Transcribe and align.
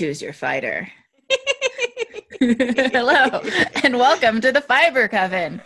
choose 0.00 0.22
your 0.22 0.32
fighter. 0.32 0.90
Hello, 2.40 3.42
and 3.84 3.98
welcome 3.98 4.40
to 4.40 4.50
the 4.50 4.62
Fiber 4.62 5.08
Coven. 5.08 5.60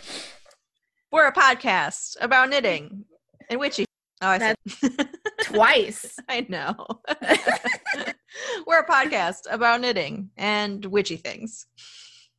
We're 1.12 1.28
a 1.28 1.32
podcast 1.32 2.16
about 2.20 2.50
knitting 2.50 3.04
and 3.48 3.60
witchy. 3.60 3.84
Oh, 4.20 4.26
I 4.26 4.38
said 4.40 4.56
Twice. 5.44 6.18
I 6.28 6.44
know. 6.48 6.74
We're 8.66 8.80
a 8.80 8.88
podcast 8.88 9.42
about 9.48 9.80
knitting 9.80 10.30
and 10.36 10.84
witchy 10.84 11.16
things. 11.16 11.66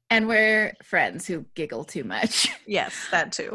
And 0.10 0.28
we're 0.28 0.74
friends 0.84 1.26
who 1.26 1.46
giggle 1.56 1.86
too 1.86 2.04
much. 2.04 2.50
Yes, 2.68 2.94
that 3.12 3.32
too. 3.32 3.54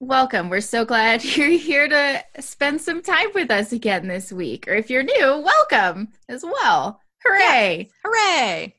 Welcome. 0.00 0.50
We're 0.50 0.60
so 0.60 0.84
glad 0.84 1.24
you're 1.24 1.48
here 1.48 1.88
to 1.88 2.22
spend 2.40 2.82
some 2.82 3.02
time 3.02 3.28
with 3.34 3.50
us 3.50 3.72
again 3.72 4.06
this 4.06 4.30
week. 4.30 4.68
Or 4.68 4.74
if 4.74 4.90
you're 4.90 5.02
new, 5.02 5.42
welcome 5.42 6.08
as 6.28 6.44
well. 6.44 7.00
Hooray! 7.24 7.88
Hooray! 8.04 8.76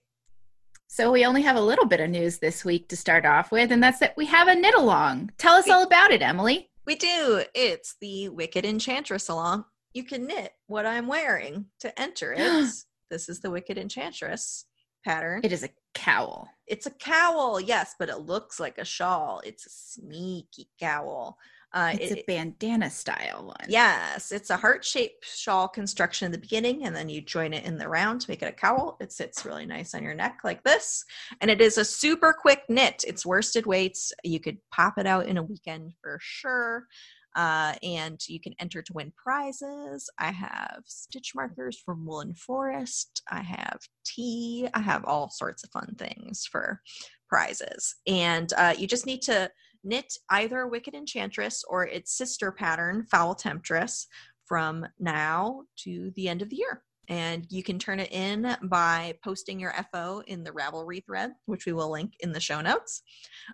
So, 0.88 1.12
we 1.12 1.26
only 1.26 1.42
have 1.44 1.56
a 1.56 1.62
little 1.62 1.86
bit 1.86 2.00
of 2.00 2.10
news 2.10 2.40
this 2.40 2.66
week 2.66 2.90
to 2.90 2.98
start 2.98 3.26
off 3.26 3.52
with, 3.52 3.72
and 3.72 3.82
that's 3.82 4.00
that 4.00 4.18
we 4.18 4.26
have 4.26 4.48
a 4.48 4.56
knit 4.56 4.76
along. 4.76 5.32
Tell 5.38 5.54
us 5.54 5.70
all 5.70 5.84
about 5.84 6.12
it, 6.12 6.22
Emily. 6.22 6.70
We 6.86 6.96
do. 6.96 7.44
It's 7.54 7.96
the 8.02 8.30
Wicked 8.30 8.66
Enchantress 8.66 9.30
along. 9.30 9.66
You 9.94 10.04
can 10.04 10.26
knit 10.26 10.54
what 10.68 10.86
I'm 10.86 11.08
wearing 11.08 11.68
to 11.80 12.02
enter 12.02 12.34
it. 12.38 12.70
this 13.10 13.30
is 13.30 13.40
the 13.40 13.52
Wicked 13.52 13.78
Enchantress 13.78 14.66
pattern. 15.06 15.42
It 15.44 15.52
is 15.52 15.64
a 15.64 15.70
cowl. 15.94 16.50
It's 16.68 16.86
a 16.88 16.92
cowl, 16.92 17.60
yes, 17.60 17.96
but 17.98 18.10
it 18.10 18.20
looks 18.20 18.60
like 18.60 18.78
a 18.78 18.86
shawl. 18.86 19.42
It's 19.46 19.66
a 19.66 19.70
sneaky 19.70 20.68
cowl. 20.80 21.38
Uh, 21.74 21.96
It's 22.00 22.12
it- 22.12 22.20
a 22.20 22.24
bandana 22.28 22.90
style 22.90 23.46
one. 23.46 23.66
Yes, 23.70 24.32
it's 24.32 24.50
a 24.50 24.58
heart 24.58 24.84
shaped 24.84 25.26
shawl 25.26 25.68
construction 25.70 26.26
in 26.26 26.32
the 26.32 26.38
beginning, 26.38 26.86
and 26.86 26.96
then 26.96 27.08
you 27.08 27.22
join 27.22 27.54
it 27.54 27.64
in 27.64 27.78
the 27.78 27.88
round 27.88 28.22
to 28.22 28.30
make 28.30 28.42
it 28.42 28.48
a 28.48 28.52
cowl. 28.52 28.98
It 29.00 29.12
sits 29.14 29.46
really 29.46 29.66
nice 29.66 29.94
on 29.94 30.04
your 30.04 30.14
neck 30.14 30.40
like 30.44 30.64
this. 30.64 31.06
And 31.40 31.50
it 31.50 31.62
is 31.62 31.78
a 31.78 31.86
super 31.86 32.34
quick 32.34 32.64
knit. 32.68 33.04
It's 33.08 33.26
worsted 33.26 33.66
weights. 33.66 34.12
You 34.24 34.40
could 34.40 34.58
pop 34.72 34.98
it 34.98 35.08
out 35.08 35.28
in 35.28 35.38
a 35.38 35.44
weekend 35.44 35.94
for 36.02 36.18
sure. 36.22 36.88
Uh, 37.34 37.76
and 37.82 38.20
you 38.28 38.42
can 38.42 38.54
enter 38.60 38.82
to 38.82 38.92
win 38.92 39.14
prizes. 39.16 40.10
I 40.20 40.32
have 40.32 40.84
stitch 40.86 41.32
markers 41.34 41.80
from 41.80 42.06
Woolen 42.06 42.34
Forest. 42.34 43.22
I 43.32 43.42
have 43.42 43.80
tea. 44.04 44.68
I 44.74 44.82
have 44.82 45.06
all 45.06 45.30
sorts 45.30 45.64
of 45.64 45.70
fun 45.72 45.96
things 45.98 46.46
for 46.52 46.82
prizes. 47.30 47.96
And 48.06 48.52
uh, 48.58 48.74
you 48.78 48.86
just 48.86 49.06
need 49.06 49.22
to 49.22 49.50
knit 49.84 50.14
either 50.30 50.68
Wicked 50.68 50.94
Enchantress 50.94 51.64
or 51.68 51.86
its 51.86 52.16
sister 52.18 52.52
pattern, 52.52 53.04
Foul 53.04 53.36
Temptress, 53.36 54.08
from 54.46 54.86
now 55.00 55.64
to 55.78 56.12
the 56.16 56.28
end 56.28 56.42
of 56.42 56.50
the 56.50 56.58
year. 56.58 56.84
And 57.08 57.46
you 57.50 57.64
can 57.64 57.80
turn 57.80 58.00
it 58.00 58.12
in 58.12 58.56
by 58.64 59.16
posting 59.24 59.60
your 59.60 59.74
FO 59.92 60.24
in 60.28 60.44
the 60.44 60.52
Ravelry 60.52 61.04
thread, 61.06 61.32
which 61.46 61.66
we 61.66 61.74
will 61.74 61.92
link 61.92 62.14
in 62.20 62.32
the 62.32 62.40
show 62.40 62.62
notes, 62.62 63.02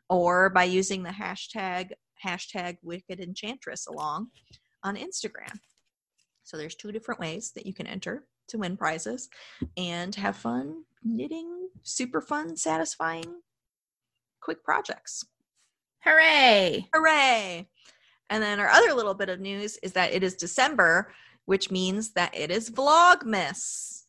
or 0.10 0.50
by 0.50 0.66
using 0.66 1.04
the 1.04 1.10
hashtag 1.10 1.92
hashtag 2.24 2.78
Wicked 2.82 3.20
Enchantress 3.20 3.88
along 3.88 4.28
on 4.84 4.96
Instagram. 4.96 5.60
So 6.44 6.58
there's 6.58 6.76
two 6.76 6.92
different 6.92 7.20
ways 7.20 7.52
that 7.56 7.66
you 7.66 7.74
can 7.74 7.88
enter 7.88 8.26
to 8.50 8.58
win 8.58 8.78
prizes 8.78 9.30
and 9.76 10.16
have 10.16 10.36
fun 10.36 10.84
knitting 11.04 11.58
super 11.84 12.22
fun, 12.22 12.56
satisfying, 12.56 13.42
quick 14.42 14.64
projects. 14.64 15.26
Hooray! 16.04 16.88
Hooray! 16.94 17.68
And 18.30 18.44
then 18.44 18.60
our 18.60 18.70
other 18.70 18.94
little 18.94 19.14
bit 19.14 19.30
of 19.30 19.40
news 19.40 19.78
is 19.78 19.94
that 19.94 20.14
it 20.14 20.24
is 20.24 20.36
December, 20.36 21.14
which 21.46 21.72
means 21.72 22.12
that 22.14 22.36
it 22.36 22.52
is 22.52 22.70
Vlogmas. 22.70 24.04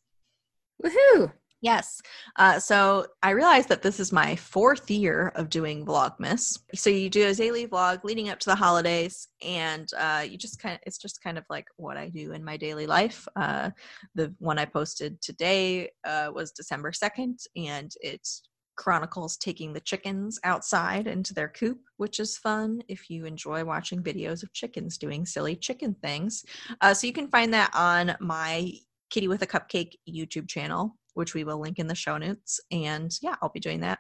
Woohoo! 0.84 1.32
Yes. 1.60 2.00
Uh, 2.36 2.60
so 2.60 3.06
I 3.20 3.30
realized 3.30 3.68
that 3.70 3.82
this 3.82 3.98
is 3.98 4.12
my 4.12 4.36
fourth 4.36 4.88
year 4.90 5.32
of 5.34 5.50
doing 5.50 5.84
Vlogmas. 5.84 6.56
So 6.74 6.88
you 6.88 7.10
do 7.10 7.26
a 7.26 7.34
daily 7.34 7.66
vlog 7.66 8.04
leading 8.04 8.28
up 8.28 8.38
to 8.40 8.50
the 8.50 8.54
holidays, 8.54 9.26
and 9.42 9.88
uh, 9.98 10.24
you 10.28 10.38
just 10.38 10.60
kind 10.60 10.74
of, 10.76 10.80
it's 10.86 10.98
just 10.98 11.20
kind 11.20 11.36
of 11.36 11.44
like 11.50 11.66
what 11.76 11.96
I 11.96 12.10
do 12.10 12.30
in 12.32 12.44
my 12.44 12.56
daily 12.56 12.86
life. 12.86 13.26
Uh, 13.34 13.70
the 14.14 14.32
one 14.38 14.58
I 14.58 14.66
posted 14.66 15.20
today 15.20 15.90
uh, 16.04 16.30
was 16.32 16.52
December 16.52 16.92
2nd, 16.92 17.34
and 17.56 17.92
it's 18.02 18.42
chronicles 18.78 19.36
taking 19.36 19.72
the 19.74 19.80
chickens 19.80 20.38
outside 20.44 21.06
into 21.06 21.34
their 21.34 21.48
coop, 21.48 21.80
which 21.98 22.20
is 22.20 22.38
fun 22.38 22.80
if 22.88 23.10
you 23.10 23.26
enjoy 23.26 23.62
watching 23.64 24.02
videos 24.02 24.42
of 24.42 24.52
chickens 24.54 24.96
doing 24.96 25.26
silly 25.26 25.54
chicken 25.54 25.94
things. 26.00 26.44
Uh, 26.80 26.94
so 26.94 27.06
you 27.06 27.12
can 27.12 27.28
find 27.28 27.52
that 27.52 27.70
on 27.74 28.16
my 28.20 28.72
Kitty 29.10 29.28
with 29.28 29.42
a 29.42 29.46
Cupcake 29.46 29.94
YouTube 30.08 30.48
channel, 30.48 30.96
which 31.14 31.34
we 31.34 31.44
will 31.44 31.58
link 31.58 31.78
in 31.78 31.86
the 31.86 31.94
show 31.94 32.16
notes. 32.16 32.60
And 32.70 33.14
yeah, 33.20 33.36
I'll 33.42 33.48
be 33.48 33.60
doing 33.60 33.80
that 33.80 33.98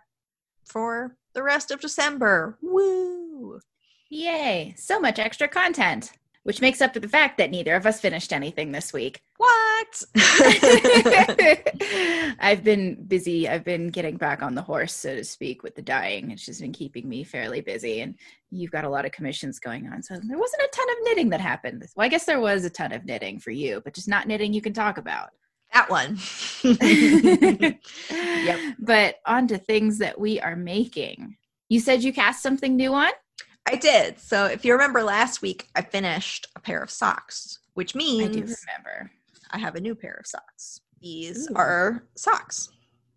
for 0.64 1.16
the 1.34 1.42
rest 1.42 1.70
of 1.70 1.80
December. 1.80 2.58
Woo! 2.62 3.60
Yay! 4.10 4.74
So 4.76 5.00
much 5.00 5.18
extra 5.18 5.48
content, 5.48 6.12
which 6.48 6.62
makes 6.62 6.80
up 6.80 6.94
for 6.94 7.00
the 7.00 7.06
fact 7.06 7.36
that 7.36 7.50
neither 7.50 7.74
of 7.74 7.84
us 7.84 8.00
finished 8.00 8.32
anything 8.32 8.72
this 8.72 8.90
week. 8.90 9.20
What? 9.36 10.02
I've 12.40 12.64
been 12.64 13.04
busy. 13.06 13.46
I've 13.46 13.64
been 13.64 13.88
getting 13.88 14.16
back 14.16 14.42
on 14.42 14.54
the 14.54 14.62
horse, 14.62 14.94
so 14.94 15.14
to 15.14 15.24
speak, 15.24 15.62
with 15.62 15.74
the 15.74 15.82
dyeing. 15.82 16.30
It's 16.30 16.46
just 16.46 16.62
been 16.62 16.72
keeping 16.72 17.06
me 17.06 17.22
fairly 17.22 17.60
busy. 17.60 18.00
And 18.00 18.14
you've 18.50 18.70
got 18.70 18.86
a 18.86 18.88
lot 18.88 19.04
of 19.04 19.12
commissions 19.12 19.58
going 19.58 19.88
on. 19.88 20.02
So 20.02 20.14
there 20.14 20.38
wasn't 20.38 20.62
a 20.62 20.70
ton 20.74 20.88
of 20.88 20.96
knitting 21.02 21.28
that 21.28 21.42
happened. 21.42 21.84
Well, 21.94 22.06
I 22.06 22.08
guess 22.08 22.24
there 22.24 22.40
was 22.40 22.64
a 22.64 22.70
ton 22.70 22.92
of 22.92 23.04
knitting 23.04 23.40
for 23.40 23.50
you, 23.50 23.82
but 23.84 23.92
just 23.92 24.08
not 24.08 24.26
knitting 24.26 24.54
you 24.54 24.62
can 24.62 24.72
talk 24.72 24.96
about. 24.96 25.28
that 25.74 25.90
one. 25.90 26.16
yep. 28.10 28.74
But 28.78 29.16
on 29.26 29.48
to 29.48 29.58
things 29.58 29.98
that 29.98 30.18
we 30.18 30.40
are 30.40 30.56
making. 30.56 31.36
You 31.68 31.80
said 31.80 32.02
you 32.02 32.14
cast 32.14 32.42
something 32.42 32.74
new 32.74 32.94
on? 32.94 33.10
I 33.70 33.76
did. 33.76 34.18
So 34.18 34.46
if 34.46 34.64
you 34.64 34.72
remember 34.72 35.02
last 35.02 35.42
week, 35.42 35.68
I 35.76 35.82
finished 35.82 36.46
a 36.56 36.60
pair 36.60 36.82
of 36.82 36.90
socks, 36.90 37.58
which 37.74 37.94
means 37.94 38.24
I 38.24 38.32
do 38.32 38.40
remember. 38.40 39.10
I 39.50 39.58
have 39.58 39.74
a 39.74 39.80
new 39.80 39.94
pair 39.94 40.14
of 40.18 40.26
socks. 40.26 40.80
These 41.02 41.48
Ooh. 41.50 41.54
are 41.54 42.04
socks. 42.16 42.70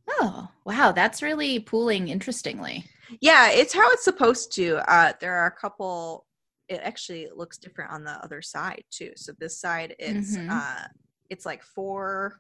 Oh, 0.10 0.50
wow. 0.66 0.92
That's 0.92 1.22
really 1.22 1.60
pooling 1.60 2.10
interestingly. 2.10 2.86
Yeah, 3.22 3.50
it's 3.50 3.74
how 3.74 3.90
it's 3.92 4.04
supposed 4.04 4.54
to. 4.56 4.78
Uh, 4.92 5.14
there 5.20 5.36
are 5.36 5.48
a 5.48 5.52
couple. 5.52 6.26
It 6.68 6.82
actually 6.84 7.30
looks 7.36 7.58
different 7.58 7.92
on 7.92 8.04
the 8.04 8.12
other 8.24 8.42
side 8.42 8.84
too. 8.92 9.12
So 9.16 9.34
this 9.40 9.60
side, 9.60 9.96
it's 10.00 10.38
Mhm. 10.38 10.50
uh, 10.50 10.88
it's 11.30 11.46
like 11.46 11.64
four 11.64 12.40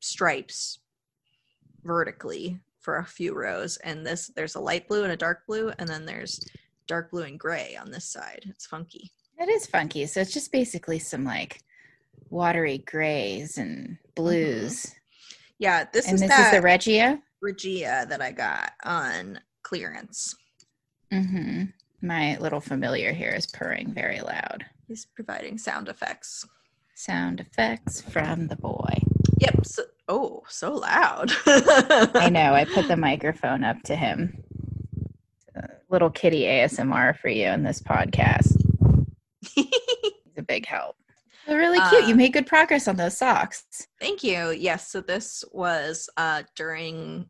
stripes 0.00 0.78
vertically 1.84 2.60
for 2.80 2.96
a 2.98 3.04
few 3.04 3.34
rows, 3.34 3.76
and 3.78 4.06
this 4.06 4.28
there's 4.34 4.54
a 4.54 4.60
light 4.60 4.86
blue 4.88 5.02
and 5.02 5.12
a 5.12 5.16
dark 5.16 5.46
blue, 5.46 5.70
and 5.78 5.88
then 5.88 6.06
there's 6.06 6.40
dark 6.88 7.10
blue 7.12 7.22
and 7.22 7.38
gray 7.38 7.76
on 7.80 7.90
this 7.90 8.06
side. 8.06 8.42
It's 8.46 8.66
funky. 8.66 9.12
It 9.38 9.48
is 9.48 9.66
funky. 9.66 10.06
So 10.06 10.20
it's 10.20 10.32
just 10.32 10.50
basically 10.50 10.98
some 10.98 11.24
like 11.24 11.60
watery 12.30 12.78
grays 12.78 13.58
and 13.58 13.98
blues. 14.16 14.94
Yeah, 15.58 15.84
this 15.92 16.06
and 16.06 16.16
is 16.16 16.22
this 16.22 16.38
is 16.38 16.50
the 16.50 16.62
Regia. 16.62 17.20
Regia 17.40 18.06
that 18.08 18.20
I 18.20 18.32
got 18.32 18.72
on 18.84 19.38
clearance. 19.62 20.34
Mm-hmm. 21.12 21.64
My 22.02 22.36
little 22.38 22.60
familiar 22.60 23.12
here 23.12 23.30
is 23.30 23.46
purring 23.46 23.92
very 23.92 24.20
loud. 24.20 24.64
He's 24.86 25.06
providing 25.14 25.58
sound 25.58 25.88
effects. 25.88 26.46
Sound 26.94 27.40
effects 27.40 28.00
from 28.00 28.48
the 28.48 28.56
boy. 28.56 29.02
Yep. 29.40 29.66
So, 29.66 29.82
oh, 30.08 30.42
so 30.48 30.74
loud. 30.74 31.30
I 31.46 32.28
know. 32.30 32.54
I 32.54 32.64
put 32.64 32.88
the 32.88 32.96
microphone 32.96 33.62
up 33.62 33.82
to 33.84 33.94
him. 33.96 34.42
Little 35.90 36.10
kitty 36.10 36.42
ASMR 36.42 37.18
for 37.18 37.28
you 37.28 37.46
in 37.46 37.62
this 37.62 37.80
podcast. 37.80 38.56
He's 39.54 39.66
a 40.36 40.42
big 40.42 40.66
help. 40.66 40.96
They're 41.46 41.56
really 41.58 41.80
cute. 41.88 42.06
you 42.06 42.12
Uh, 42.14 42.16
made 42.16 42.32
good 42.34 42.46
progress 42.46 42.88
on 42.88 42.96
those 42.96 43.16
socks. 43.16 43.64
Thank 44.00 44.22
you. 44.22 44.50
Yes, 44.50 44.88
so 44.90 45.00
this 45.00 45.44
was 45.52 46.10
uh 46.18 46.42
during 46.56 47.26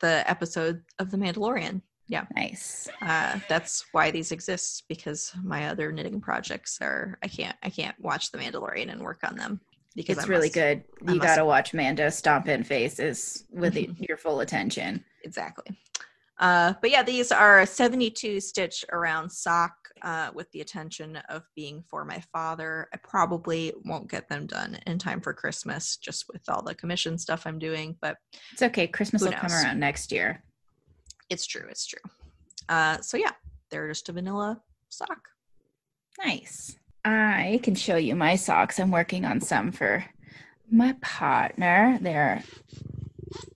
the 0.00 0.28
episode 0.28 0.82
of 0.98 1.10
The 1.10 1.18
Mandalorian. 1.18 1.82
Yeah. 2.08 2.24
Nice. 2.34 2.88
Uh 3.02 3.38
that's 3.48 3.84
why 3.92 4.10
these 4.10 4.32
exist 4.32 4.84
because 4.88 5.32
my 5.44 5.68
other 5.68 5.92
knitting 5.92 6.20
projects 6.20 6.78
are 6.80 7.18
I 7.22 7.28
can't 7.28 7.56
I 7.62 7.68
can't 7.68 7.98
watch 8.00 8.30
The 8.32 8.38
Mandalorian 8.38 8.90
and 8.90 9.02
work 9.02 9.20
on 9.22 9.36
them 9.36 9.60
because 9.94 10.16
It's 10.16 10.26
I 10.26 10.30
really 10.30 10.46
must- 10.48 10.54
good. 10.54 10.84
I 11.06 11.12
You 11.12 11.20
got 11.20 11.36
to 11.36 11.44
watch 11.44 11.74
Mando 11.74 12.08
stomp 12.08 12.48
in 12.48 12.64
faces 12.64 13.44
with 13.50 13.74
the- 13.74 13.90
your 13.98 14.16
full 14.16 14.40
attention. 14.40 15.04
Exactly. 15.24 15.76
Uh, 16.42 16.74
but 16.82 16.90
yeah, 16.90 17.04
these 17.04 17.30
are 17.30 17.60
a 17.60 17.66
72 17.66 18.40
stitch 18.40 18.84
around 18.90 19.30
sock 19.30 19.72
uh, 20.02 20.28
with 20.34 20.50
the 20.50 20.60
attention 20.60 21.14
of 21.28 21.44
being 21.54 21.84
for 21.88 22.04
my 22.04 22.20
father. 22.32 22.88
I 22.92 22.96
probably 22.96 23.72
won't 23.84 24.10
get 24.10 24.28
them 24.28 24.48
done 24.48 24.76
in 24.88 24.98
time 24.98 25.20
for 25.20 25.32
Christmas 25.32 25.96
just 25.98 26.24
with 26.32 26.42
all 26.48 26.60
the 26.60 26.74
commission 26.74 27.16
stuff 27.16 27.46
I'm 27.46 27.60
doing, 27.60 27.96
but 28.00 28.16
It's 28.52 28.62
okay. 28.62 28.88
Christmas 28.88 29.22
will 29.22 29.30
come 29.30 29.52
around 29.52 29.78
next 29.78 30.10
year. 30.10 30.42
it's 31.30 31.46
true. 31.46 31.66
It's 31.70 31.86
true. 31.86 32.00
Uh, 32.68 33.00
so 33.00 33.16
yeah, 33.16 33.30
they're 33.70 33.86
just 33.88 34.08
a 34.08 34.12
vanilla 34.12 34.60
sock. 34.88 35.28
Nice. 36.24 36.76
I 37.04 37.60
can 37.62 37.76
show 37.76 37.96
you 37.96 38.16
my 38.16 38.34
socks. 38.34 38.80
I'm 38.80 38.90
working 38.90 39.24
on 39.24 39.40
some 39.40 39.70
for 39.70 40.04
my 40.68 40.96
partner. 41.00 41.98
They're 42.00 42.42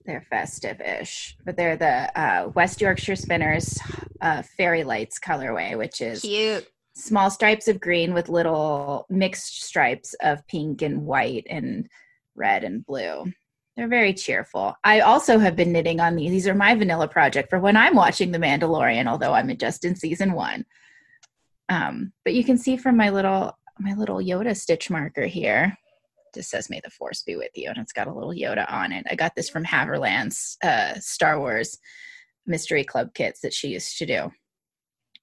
they're 0.05 0.25
festive-ish, 0.29 1.37
but 1.45 1.57
they're 1.57 1.77
the 1.77 2.19
uh, 2.19 2.49
West 2.55 2.81
Yorkshire 2.81 3.15
Spinners 3.15 3.77
uh, 4.21 4.41
Fairy 4.41 4.83
Lights 4.83 5.19
colorway, 5.19 5.77
which 5.77 6.01
is 6.01 6.21
Cute. 6.21 6.67
small 6.95 7.29
stripes 7.29 7.67
of 7.67 7.79
green 7.79 8.13
with 8.13 8.29
little 8.29 9.05
mixed 9.09 9.63
stripes 9.63 10.15
of 10.21 10.45
pink 10.47 10.81
and 10.81 11.05
white 11.05 11.45
and 11.49 11.87
red 12.35 12.63
and 12.63 12.85
blue. 12.85 13.31
They're 13.75 13.87
very 13.87 14.13
cheerful. 14.13 14.75
I 14.83 15.01
also 15.01 15.37
have 15.37 15.55
been 15.55 15.71
knitting 15.71 15.99
on 15.99 16.15
these. 16.15 16.31
These 16.31 16.47
are 16.47 16.55
my 16.55 16.73
vanilla 16.73 17.07
project 17.07 17.49
for 17.49 17.59
when 17.59 17.77
I'm 17.77 17.95
watching 17.95 18.31
The 18.31 18.39
Mandalorian, 18.39 19.07
although 19.07 19.33
I'm 19.33 19.55
just 19.57 19.85
in 19.85 19.95
season 19.95 20.33
one. 20.33 20.65
Um, 21.69 22.11
but 22.23 22.33
you 22.33 22.43
can 22.43 22.57
see 22.57 22.77
from 22.77 22.97
my 22.97 23.09
little 23.09 23.55
my 23.79 23.93
little 23.93 24.17
Yoda 24.17 24.57
stitch 24.57 24.89
marker 24.89 25.27
here. 25.27 25.77
Just 26.33 26.49
says 26.49 26.69
"May 26.69 26.81
the 26.83 26.89
Force 26.89 27.23
be 27.23 27.35
with 27.35 27.51
you," 27.55 27.69
and 27.69 27.77
it's 27.77 27.93
got 27.93 28.07
a 28.07 28.13
little 28.13 28.33
Yoda 28.33 28.71
on 28.71 28.91
it. 28.91 29.05
I 29.09 29.15
got 29.15 29.35
this 29.35 29.49
from 29.49 29.63
Haverland's 29.65 30.57
uh, 30.63 30.95
Star 30.99 31.39
Wars 31.39 31.77
Mystery 32.45 32.83
Club 32.83 33.13
kits 33.13 33.41
that 33.41 33.53
she 33.53 33.69
used 33.69 33.97
to 33.97 34.05
do. 34.05 34.31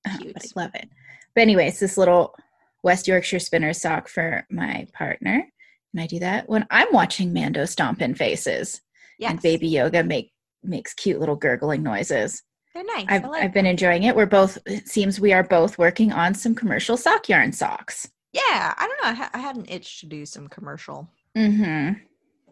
Uh, 0.08 0.18
but 0.34 0.44
I 0.44 0.60
love 0.60 0.70
it. 0.74 0.88
But 1.34 1.40
anyways, 1.42 1.80
this 1.80 1.96
little 1.96 2.34
West 2.82 3.08
Yorkshire 3.08 3.38
spinner 3.38 3.72
sock 3.72 4.08
for 4.08 4.46
my 4.50 4.86
partner, 4.92 5.44
and 5.92 6.02
I 6.02 6.06
do 6.06 6.18
that 6.18 6.48
when 6.48 6.66
I'm 6.70 6.88
watching 6.92 7.32
Mando 7.32 7.64
stomping 7.64 8.14
faces 8.14 8.80
Yes. 9.18 9.30
and 9.30 9.42
Baby 9.42 9.70
Yoda 9.70 10.06
make 10.06 10.32
makes 10.62 10.94
cute 10.94 11.20
little 11.20 11.36
gurgling 11.36 11.82
noises. 11.82 12.42
They're 12.74 12.84
nice. 12.84 13.06
I've 13.08 13.24
like 13.24 13.44
I've 13.44 13.52
been 13.52 13.66
enjoying 13.66 14.02
it. 14.02 14.16
We're 14.16 14.26
both 14.26 14.58
it 14.66 14.88
seems 14.88 15.20
we 15.20 15.32
are 15.32 15.44
both 15.44 15.78
working 15.78 16.12
on 16.12 16.34
some 16.34 16.54
commercial 16.54 16.96
sock 16.96 17.28
yarn 17.28 17.52
socks. 17.52 18.08
Yeah, 18.34 18.74
I 18.76 18.86
don't 18.86 19.02
know. 19.02 19.10
I, 19.10 19.14
ha- 19.14 19.30
I 19.32 19.38
had 19.38 19.56
an 19.56 19.64
itch 19.68 20.00
to 20.00 20.06
do 20.06 20.26
some 20.26 20.48
commercial 20.48 21.08
Mm-hmm. 21.36 21.94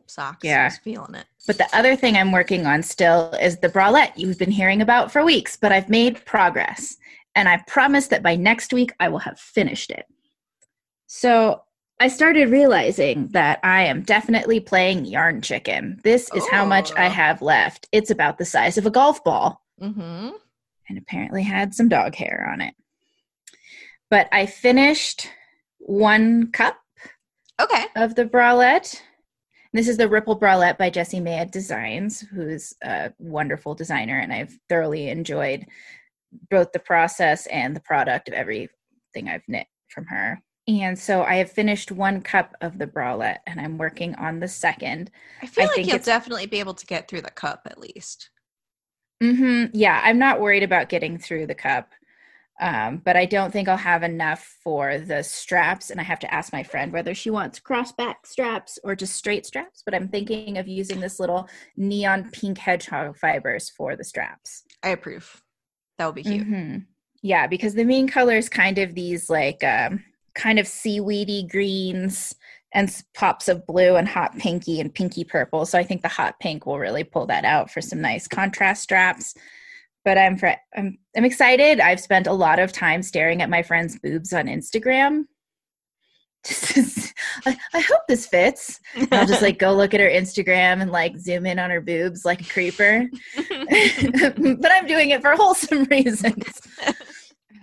socks. 0.07 0.43
Yeah. 0.45 0.63
I 0.63 0.65
was 0.65 0.79
feeling 0.79 1.15
it. 1.15 1.27
But 1.47 1.59
the 1.59 1.69
other 1.77 1.95
thing 1.97 2.17
I'm 2.17 2.33
working 2.33 2.67
on 2.67 2.83
still 2.83 3.33
is 3.41 3.59
the 3.59 3.69
bralette 3.69 4.13
you've 4.17 4.39
been 4.39 4.51
hearing 4.51 4.81
about 4.83 5.13
for 5.13 5.25
weeks, 5.25 5.57
but 5.57 5.71
I've 5.73 5.89
made 5.91 6.25
progress. 6.25 6.97
And 7.35 7.49
I 7.49 7.59
promise 7.67 8.07
that 8.09 8.23
by 8.23 8.35
next 8.37 8.73
week 8.73 8.93
I 9.01 9.09
will 9.09 9.19
have 9.21 9.39
finished 9.39 9.91
it. 9.91 10.07
So 11.07 11.63
I 12.01 12.09
started 12.09 12.51
realizing 12.51 13.29
that 13.29 13.61
I 13.63 13.83
am 13.85 14.03
definitely 14.03 14.59
playing 14.61 15.05
yarn 15.05 15.41
chicken. 15.43 16.01
This 16.03 16.29
is 16.35 16.47
how 16.49 16.65
much 16.65 16.91
I 16.97 17.07
Oh. 17.07 17.11
have 17.11 17.43
left. 17.43 17.89
It's 17.93 18.11
about 18.11 18.39
the 18.39 18.45
size 18.45 18.79
of 18.79 18.87
a 18.87 18.91
golf 18.91 19.23
ball. 19.25 19.61
Mm-hmm. 19.81 20.31
and 20.89 20.99
apparently 20.99 21.43
had 21.43 21.75
some 21.75 21.89
dog 21.89 22.15
hair 22.15 22.49
on 22.53 22.61
it. 22.61 22.75
But 24.11 24.29
I 24.31 24.47
finished 24.47 25.29
one 25.87 26.51
cup 26.53 26.79
Okay. 27.61 27.85
of 27.97 28.15
the 28.15 28.25
bralette. 28.25 29.01
This 29.73 29.89
is 29.89 29.97
the 29.97 30.09
Ripple 30.09 30.39
Bralette 30.39 30.77
by 30.77 30.91
Jessie 30.91 31.21
Maed 31.21 31.51
Designs, 31.51 32.21
who's 32.21 32.75
a 32.83 33.13
wonderful 33.19 33.75
designer, 33.75 34.19
and 34.19 34.33
I've 34.33 34.59
thoroughly 34.69 35.09
enjoyed 35.09 35.65
both 36.51 36.73
the 36.73 36.79
process 36.79 37.47
and 37.47 37.75
the 37.75 37.81
product 37.81 38.29
of 38.29 38.35
everything 38.35 39.29
I've 39.29 39.49
knit 39.49 39.67
from 39.89 40.07
her. 40.07 40.43
And 40.69 40.99
so 40.99 41.23
I 41.23 41.37
have 41.37 41.51
finished 41.51 41.91
one 41.91 42.21
cup 42.21 42.55
of 42.61 42.79
the 42.79 42.87
bralette, 42.87 43.41
and 43.47 43.61
I'm 43.61 43.79
working 43.79 44.15
on 44.17 44.41
the 44.41 44.49
second. 44.49 45.11
I 45.41 45.47
feel 45.47 45.65
I 45.65 45.67
like 45.69 45.77
think 45.77 45.89
you'll 45.89 45.99
definitely 45.99 46.47
be 46.47 46.61
able 46.61 46.75
to 46.75 46.87
get 46.87 47.09
through 47.09 47.23
the 47.23 47.31
cup 47.31 47.63
at 47.67 47.79
least. 47.79 48.31
Mm-hmm. 49.23 49.75
Yeah, 49.75 50.01
I'm 50.05 50.19
not 50.19 50.41
worried 50.41 50.63
about 50.63 50.89
getting 50.89 51.17
through 51.17 51.47
the 51.47 51.55
cup, 51.55 51.93
um, 52.61 53.03
but 53.05 53.17
I 53.17 53.25
don't 53.25 53.51
think 53.51 53.69
I'll 53.69 53.77
have 53.77 54.03
enough 54.03 54.57
for 54.63 54.99
the 54.99 55.23
straps. 55.23 55.91
And 55.91 56.01
I 56.01 56.05
have 56.05 56.21
to 56.21 56.33
ask 56.33 56.53
my 56.53 56.63
friend 56.63 56.93
whether 56.93 57.15
she 57.15 57.31
wants 57.31 57.59
cross 57.59 57.93
back 57.93 58.27
straps 58.27 58.79
or 58.85 58.95
just 58.95 59.17
straight 59.17 59.47
straps. 59.47 59.83
But 59.85 59.95
I'm 59.95 60.09
thinking 60.09 60.59
of 60.59 60.69
using 60.69 61.01
this 61.01 61.19
little 61.19 61.49
neon 61.77 62.31
pink 62.31 62.59
hedgehog 62.59 63.17
fibers 63.17 63.71
for 63.71 63.97
the 63.97 64.05
straps. 64.05 64.65
I 64.83 64.91
approve. 64.91 65.43
That 65.99 66.07
would 66.07 66.15
be 66.15 66.23
cute. 66.23 66.47
Mhm. 66.47 66.87
Yeah, 67.23 67.47
because 67.47 67.75
the 67.75 67.85
main 67.85 68.09
color 68.09 68.37
is 68.37 68.49
kind 68.49 68.79
of 68.79 68.95
these 68.95 69.31
like 69.31 69.63
um, 69.65 70.05
kind 70.35 70.59
of 70.59 70.67
seaweedy 70.67 71.47
greens 71.49 72.35
and 72.75 73.03
pops 73.15 73.49
of 73.49 73.67
blue 73.67 73.97
and 73.97 74.09
hot 74.09 74.37
pinky 74.39 74.81
and 74.81 74.95
pinky 74.95 75.25
purple. 75.25 75.67
So 75.67 75.79
I 75.79 75.85
think 75.85 76.03
the 76.03 76.09
hot 76.09 76.41
pink 76.41 76.67
will 76.67 76.79
really 76.79 77.05
pull 77.05 77.27
that 77.27 77.45
out 77.45 77.71
for 77.71 77.81
some 77.81 78.01
nice 78.01 78.27
contrast 78.27 78.83
straps. 78.83 79.35
But 80.05 80.19
I'm 80.19 80.37
fr- 80.37 80.61
I'm 80.77 80.99
I'm 81.17 81.25
excited. 81.25 81.81
I've 81.81 82.01
spent 82.01 82.27
a 82.27 82.33
lot 82.33 82.59
of 82.59 82.73
time 82.73 83.03
staring 83.03 83.43
at 83.43 83.51
my 83.51 83.63
friend's 83.63 83.99
boobs 83.99 84.33
on 84.33 84.47
Instagram. 84.47 85.25
Just 86.45 87.15
I, 87.47 87.57
I 87.73 87.81
hope 87.81 88.01
this 88.09 88.27
fits. 88.27 88.81
I'll 89.13 89.27
just 89.27 89.43
like 89.43 89.61
go 89.61 89.73
look 89.77 89.95
at 89.95 90.01
her 90.01 90.09
Instagram 90.09 90.83
and 90.83 90.91
like 90.91 91.17
zoom 91.17 91.47
in 91.47 91.61
on 91.61 91.71
her 91.71 91.81
boobs 91.81 92.25
like 92.25 92.41
a 92.41 92.49
creeper. 92.53 93.09
but 93.37 94.73
I'm 94.73 94.87
doing 94.87 95.11
it 95.11 95.23
for 95.23 95.37
wholesome 95.37 95.85
reasons. 95.85 96.45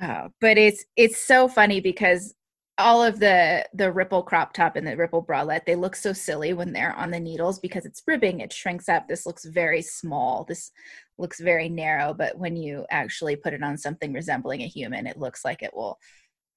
Oh, 0.02 0.30
but 0.40 0.58
it's 0.58 0.86
it's 0.96 1.22
so 1.22 1.50
funny 1.50 1.82
because 1.82 2.34
all 2.80 3.04
of 3.04 3.20
the 3.20 3.68
the 3.74 3.92
ripple 3.92 4.24
crop 4.24 4.54
top 4.54 4.76
and 4.76 4.88
the 4.88 4.96
ripple 4.98 5.24
bralette 5.24 5.66
they 5.66 5.76
look 5.76 5.96
so 5.96 6.14
silly 6.14 6.54
when 6.54 6.74
they're 6.74 6.96
on 6.96 7.12
the 7.12 7.20
needles 7.20 7.60
because 7.60 7.86
it's 7.86 8.02
ribbing 8.08 8.40
it 8.40 8.52
shrinks 8.54 8.90
up. 8.90 9.08
This 9.08 9.26
looks 9.26 9.46
very 9.46 9.82
small. 9.82 10.46
This 10.48 10.72
looks 11.18 11.40
very 11.40 11.70
narrow 11.70 12.14
but 12.14 12.38
when 12.38 12.56
you 12.56 12.86
actually 12.90 13.36
put 13.36 13.54
it 13.54 13.64
on 13.64 13.78
something 13.78 14.14
resembling 14.14 14.62
a 14.62 14.68
human 14.68 15.06
it 15.06 15.18
looks 15.18 15.46
like 15.46 15.62
it 15.62 15.74
will 15.74 15.98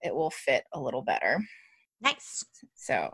it 0.03 0.15
will 0.15 0.31
fit 0.31 0.65
a 0.73 0.81
little 0.81 1.03
better. 1.03 1.39
Nice. 2.01 2.45
so 2.75 3.11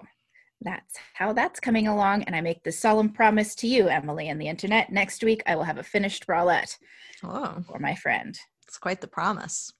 that's 0.62 0.96
how 1.14 1.32
that's 1.32 1.60
coming 1.60 1.86
along 1.86 2.24
and 2.24 2.34
i 2.34 2.40
make 2.40 2.64
the 2.64 2.72
solemn 2.72 3.10
promise 3.10 3.54
to 3.54 3.68
you 3.68 3.88
emily 3.88 4.28
and 4.28 4.40
the 4.40 4.48
internet 4.48 4.90
next 4.90 5.22
week 5.22 5.40
i 5.46 5.54
will 5.54 5.62
have 5.62 5.78
a 5.78 5.82
finished 5.84 6.26
bralette 6.26 6.76
Oh, 7.24 7.62
for 7.66 7.78
my 7.78 7.94
friend. 7.94 8.38
It's 8.66 8.78
quite 8.78 9.00
the 9.00 9.08
promise. 9.08 9.72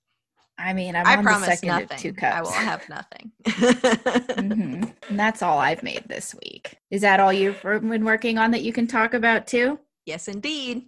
I 0.58 0.72
mean 0.72 0.94
i'm 0.96 1.06
I 1.06 1.16
on 1.16 1.22
promise 1.24 1.48
the 1.48 1.54
second 1.54 1.68
nothing. 1.68 1.90
of 1.92 1.96
two 2.00 2.12
cups 2.12 2.36
I 2.36 2.40
will 2.42 2.50
have 2.52 2.88
nothing. 2.88 3.32
Mhm. 4.38 4.92
And 5.08 5.18
that's 5.18 5.42
all 5.42 5.58
I've 5.58 5.82
made 5.82 6.04
this 6.08 6.34
week. 6.34 6.76
Is 6.90 7.00
that 7.02 7.20
all 7.20 7.32
you've 7.32 7.60
been 7.62 8.04
working 8.04 8.38
on 8.38 8.50
that 8.52 8.62
you 8.62 8.72
can 8.72 8.86
talk 8.86 9.14
about 9.14 9.46
too? 9.46 9.78
yes, 10.06 10.26
indeed. 10.28 10.86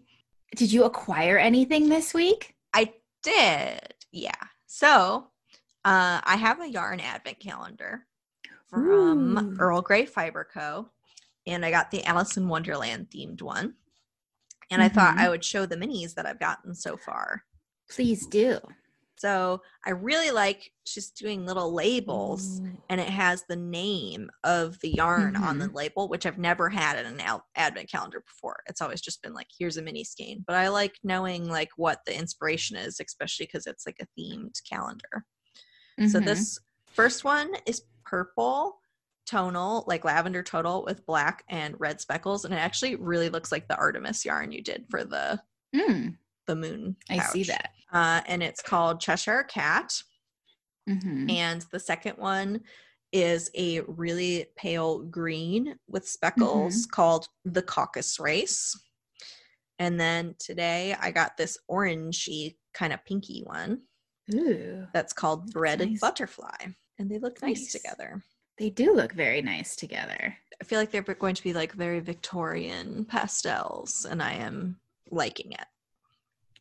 Did 0.57 0.73
you 0.73 0.85
acquire 0.85 1.37
anything 1.39 1.89
this 1.89 2.15
week? 2.15 2.55
I 2.73 2.93
did. 3.23 3.95
Yeah. 4.13 4.33
So 4.67 5.27
uh, 5.85 6.21
I 6.25 6.37
have 6.37 6.61
a 6.61 6.69
yarn 6.69 7.01
advent 7.01 7.39
calendar 7.39 8.07
from 8.69 9.37
Ooh. 9.39 9.57
Earl 9.59 9.83
Grey 9.83 10.07
Fiber 10.07 10.49
Co. 10.53 10.89
And 11.47 11.65
I 11.65 11.71
got 11.71 11.91
the 11.91 12.05
Alice 12.05 12.37
in 12.37 12.49
Wonderland 12.49 13.09
themed 13.11 13.43
one. 13.43 13.75
And 14.71 14.83
I 14.83 14.89
thought. 14.89 15.19
I 15.19 15.29
would 15.29 15.45
show 15.45 15.67
the 15.67 15.77
minis 15.77 16.15
that 16.15 16.27
I've 16.27 16.41
gotten 16.41 16.75
so 16.75 16.97
far. 16.97 17.43
Please 17.91 18.27
do. 18.27 18.59
So 19.21 19.61
I 19.85 19.91
really 19.91 20.31
like 20.31 20.73
she's 20.85 21.11
doing 21.11 21.45
little 21.45 21.75
labels 21.75 22.63
and 22.89 22.99
it 23.03 23.09
has 23.11 23.45
the 23.49 23.57
name 23.57 24.31
of 24.45 24.81
the 24.81 24.89
yarn 24.89 25.37
on 25.37 25.59
the 25.59 25.69
label, 25.75 26.09
which 26.09 26.25
I've 26.25 26.39
never 26.39 26.71
had 26.71 26.99
in 26.99 27.05
an 27.05 27.21
al- 27.21 27.47
advent 27.55 27.91
calendar 27.91 28.23
before. 28.27 28.63
It's 28.67 28.81
always 28.81 29.03
just 29.03 29.23
been 29.23 29.35
like, 29.35 29.49
here's 29.59 29.77
a 29.77 29.83
mini 29.83 30.05
skein. 30.05 30.43
But 30.47 30.57
I 30.57 30.69
like 30.69 30.95
knowing 31.05 31.49
like 31.49 31.69
what 31.77 32.01
the 32.07 32.19
inspiration 32.19 32.79
is, 32.79 32.99
especially 32.99 33.45
because 33.45 33.67
it's 33.67 33.85
like 33.85 33.99
a 34.01 34.07
themed 34.19 34.55
calendar. 34.69 35.27
So 36.07 36.19
Mhm. 36.19 36.25
this 36.25 36.59
first 36.95 37.23
one 37.23 37.55
is 37.67 37.83
purple 38.07 38.81
tonal, 39.27 39.85
like 39.87 40.05
lavender 40.05 40.43
tonal 40.43 40.83
with 40.83 41.05
black 41.05 41.45
and 41.49 41.79
red 41.79 42.01
speckles, 42.01 42.47
and 42.47 42.55
it 42.55 42.57
actually 42.59 42.97
really 42.97 43.29
looks 43.29 43.53
like 43.53 43.69
the 43.69 43.77
Artemis 43.77 44.25
yarn 44.25 44.51
you 44.51 44.63
did 44.63 44.87
for 44.91 45.05
the 45.05 45.43
Mm, 45.75 46.17
the 46.47 46.57
moon. 46.57 46.97
I 47.09 47.21
see 47.21 47.45
that. 47.45 47.71
Uh, 47.93 48.21
and 48.27 48.43
it's 48.43 48.63
called 48.63 49.01
Cheshire 49.01 49.45
Cat. 49.45 50.03
Mhm. 50.89 51.31
And 51.31 51.65
the 51.73 51.81
second 51.81 52.17
one 52.19 52.61
is 53.13 53.51
a 53.55 53.81
really 53.83 54.47
pale 54.57 55.01
green 55.01 55.77
with 55.89 56.09
speckles 56.09 56.87
called 56.87 57.27
the 57.45 57.63
Caucus 57.63 58.19
Race. 58.21 58.79
And 59.79 59.99
then 59.99 60.35
today 60.39 60.95
I 61.01 61.11
got 61.11 61.37
this 61.37 61.59
orangey 61.71 62.57
kind 62.75 62.93
of 62.93 63.05
pinky 63.05 63.43
one 63.45 63.83
Ooh, 64.35 64.87
that's 64.93 65.13
called 65.13 65.53
Breaded 65.53 65.91
nice. 65.91 66.01
Butterfly. 66.01 66.67
And 66.99 67.11
they 67.11 67.19
look 67.19 67.43
nice, 67.43 67.61
Nice. 67.63 67.73
together. 67.73 68.23
they 68.59 68.71
do 68.71 68.95
look 68.95 69.13
very 69.15 69.41
nice 69.43 69.75
together. 69.75 70.37
I 70.61 70.65
feel 70.65 70.79
like 70.79 70.91
they're 70.91 71.03
going 71.03 71.35
to 71.35 71.43
be 71.43 71.55
like 71.55 71.73
very 71.73 71.99
Victorian 72.01 73.07
pastels, 73.07 74.05
and 74.05 74.23
I 74.23 74.35
am 74.35 74.79
liking 75.11 75.53
it. 75.53 75.65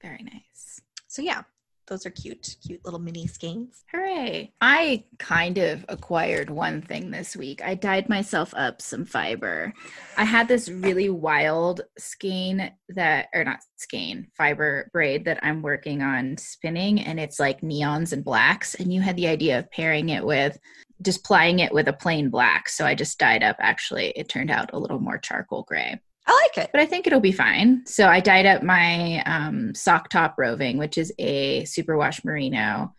Very 0.02 0.24
nice. 0.24 0.82
So 1.08 1.22
yeah, 1.22 1.44
those 1.90 2.06
are 2.06 2.12
cute, 2.12 2.56
cute 2.66 2.86
little 2.86 3.00
mini 3.00 3.26
skeins. 3.26 3.84
Hooray. 3.92 4.54
I 4.62 5.06
kind 5.18 5.58
of 5.58 5.84
acquired 5.90 6.50
one 6.50 6.82
thing 6.82 7.10
this 7.10 7.36
week. 7.36 7.64
I 7.64 7.74
dyed 7.74 8.08
myself 8.08 8.54
up 8.56 8.82
some 8.82 9.06
fiber. 9.06 9.74
I 10.16 10.24
had 10.24 10.48
this 10.48 10.70
really 10.70 11.10
wild 11.10 11.82
skein 11.98 12.72
that, 12.90 13.28
or 13.34 13.44
not 13.44 13.62
skein, 13.76 14.28
fiber 14.38 14.90
braid 14.94 15.26
that 15.26 15.40
I'm 15.42 15.64
working 15.64 16.04
on 16.04 16.38
spinning, 16.38 17.02
and 17.02 17.20
it's 17.20 17.40
like 17.40 17.62
neons 17.62 18.14
and 18.14 18.24
blacks. 18.24 18.76
And 18.76 18.94
you 18.94 19.02
had 19.02 19.16
the 19.16 19.28
idea 19.28 19.58
of 19.58 19.72
pairing 19.72 20.10
it 20.10 20.24
with 20.24 20.60
just 21.02 21.24
plying 21.24 21.60
it 21.60 21.74
with 21.74 21.88
a 21.88 21.94
plain 21.94 22.30
black. 22.30 22.70
So 22.70 22.86
I 22.86 22.94
just 22.94 23.18
dyed 23.18 23.42
up, 23.42 23.56
actually, 23.60 24.10
it 24.16 24.30
turned 24.30 24.52
out 24.52 24.74
a 24.74 24.80
little 24.80 25.00
more 25.00 25.18
charcoal 25.18 25.64
gray. 25.64 26.00
I 26.30 26.48
like 26.56 26.66
it. 26.66 26.70
but 26.72 26.82
I 26.82 26.86
think 26.86 27.08
it'll 27.08 27.20
be 27.20 27.32
fine. 27.32 27.84
So 27.86 28.08
I 28.08 28.20
dyed 28.20 28.46
up 28.46 28.62
my 28.64 29.24
um, 29.26 29.74
sock 29.74 30.10
top 30.10 30.36
roving, 30.38 30.78
which 30.78 30.98
is 30.98 31.12
a 31.18 31.64
superwash 31.64 32.24
merino 32.24 32.94